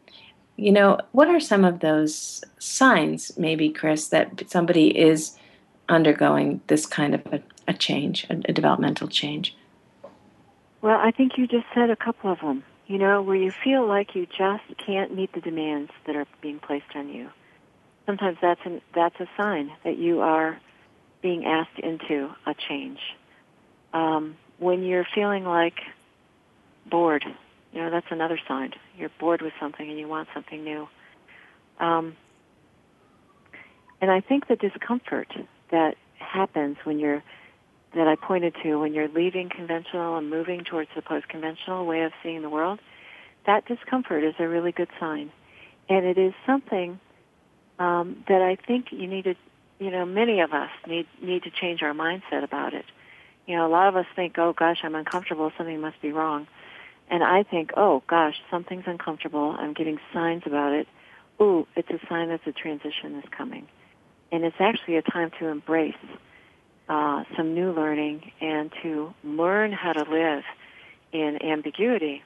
[0.58, 5.38] you know, what are some of those signs, maybe, Chris, that somebody is
[5.90, 9.56] undergoing this kind of a, a change, a, a developmental change?
[10.82, 12.64] Well, I think you just said a couple of them.
[12.88, 16.60] You know, where you feel like you just can't meet the demands that are being
[16.60, 17.30] placed on you.
[18.06, 20.60] Sometimes that's an, that's a sign that you are
[21.24, 23.00] being asked into a change.
[23.92, 25.80] Um, when you're feeling like
[26.86, 27.26] bored,
[27.76, 28.72] you know, that's another sign.
[28.98, 30.88] You're bored with something and you want something new.
[31.78, 32.16] Um,
[34.00, 35.28] and I think the discomfort
[35.72, 37.22] that happens when you're,
[37.94, 42.14] that I pointed to, when you're leaving conventional and moving towards the post-conventional way of
[42.24, 42.80] seeing the world,
[43.46, 45.32] that discomfort is a really good sign.
[45.90, 47.00] And it is something
[47.78, 49.36] um, that I think you need to,
[49.80, 52.86] you know, many of us need need to change our mindset about it.
[53.46, 55.52] You know, a lot of us think, "Oh gosh, I'm uncomfortable.
[55.58, 56.48] Something must be wrong."
[57.10, 59.56] And I think, oh gosh, something's uncomfortable.
[59.58, 60.88] I'm getting signs about it.
[61.42, 63.68] Ooh, it's a sign that the transition is coming.
[64.32, 65.94] And it's actually a time to embrace
[66.90, 70.44] uh, some new learning and to learn how to live
[71.12, 72.24] in ambiguity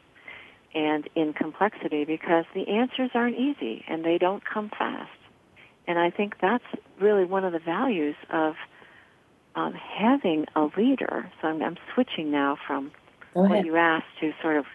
[0.73, 5.09] and in complexity because the answers aren't easy and they don't come fast.
[5.88, 6.63] And I think that's
[6.99, 8.55] really one of the values of
[9.55, 11.30] um, having a leader.
[11.41, 12.91] So I'm, I'm switching now from
[13.34, 14.65] what you asked to sort of,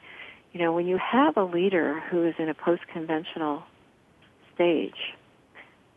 [0.52, 3.62] you know, when you have a leader who is in a post-conventional
[4.54, 5.14] stage,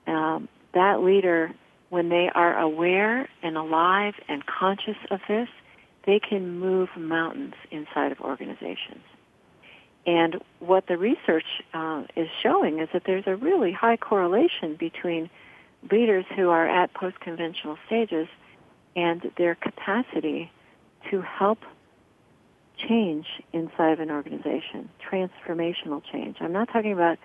[0.08, 1.52] um, that leader,
[1.90, 5.48] when they are aware and alive and conscious of this,
[6.06, 9.04] they can move mountains inside of organizations.
[10.06, 11.44] And what the research
[11.74, 15.30] uh, is showing is that there's a really high correlation between
[15.92, 18.28] leaders who are at post-conventional stages
[18.96, 20.50] and their capacity
[21.12, 21.60] to help
[22.78, 26.38] change inside of an organization, transformational change.
[26.40, 27.18] I'm not talking about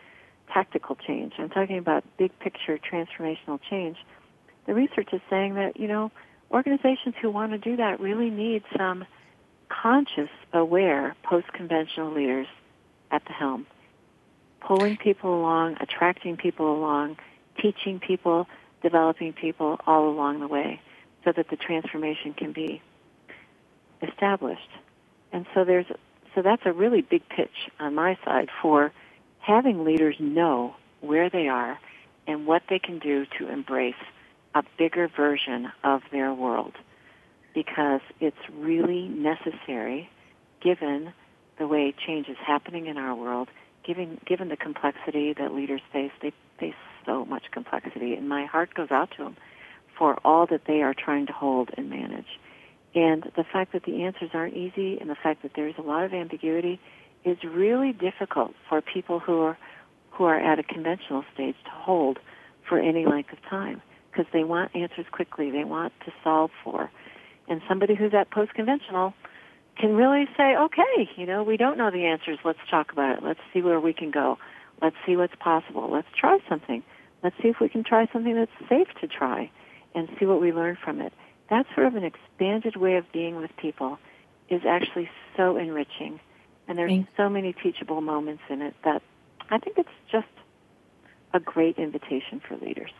[0.52, 1.34] tactical change.
[1.38, 3.96] I'm talking about big picture transformational change.
[4.66, 6.10] The research is saying that, you know,
[6.50, 9.04] organizations who want to do that really need some
[9.68, 12.46] conscious, aware, post-conventional leaders
[13.10, 13.66] at the helm,
[14.60, 17.16] pulling people along, attracting people along,
[17.60, 18.46] teaching people
[18.82, 20.80] developing people all along the way
[21.24, 22.82] so that the transformation can be
[24.02, 24.68] established.
[25.32, 25.86] And so there's
[26.34, 28.92] so that's a really big pitch on my side for
[29.40, 31.78] having leaders know where they are
[32.26, 33.94] and what they can do to embrace
[34.54, 36.74] a bigger version of their world
[37.54, 40.08] because it's really necessary
[40.62, 41.12] given
[41.58, 43.48] the way change is happening in our world,
[43.84, 46.12] given given the complexity that leaders face.
[46.20, 46.74] They face
[47.04, 49.36] so much complexity and my heart goes out to them
[49.98, 52.38] for all that they are trying to hold and manage.
[52.94, 56.04] And the fact that the answers aren't easy and the fact that there's a lot
[56.04, 56.78] of ambiguity
[57.24, 59.58] is really difficult for people who are
[60.10, 62.18] who are at a conventional stage to hold
[62.68, 63.80] for any length of time
[64.10, 65.50] because they want answers quickly.
[65.50, 66.90] They want to solve for.
[67.48, 69.14] And somebody who's at post-conventional
[69.78, 72.38] can really say, okay, you know, we don't know the answers.
[72.44, 73.24] Let's talk about it.
[73.24, 74.36] Let's see where we can go.
[74.82, 75.90] Let's see what's possible.
[75.90, 76.82] Let's try something.
[77.22, 79.50] Let's see if we can try something that's safe to try
[79.94, 81.12] and see what we learn from it.
[81.52, 83.98] That sort of an expanded way of being with people
[84.48, 86.18] is actually so enriching.
[86.66, 89.02] And there's so many teachable moments in it that
[89.50, 90.28] I think it's just
[91.34, 92.90] a great invitation for leaders.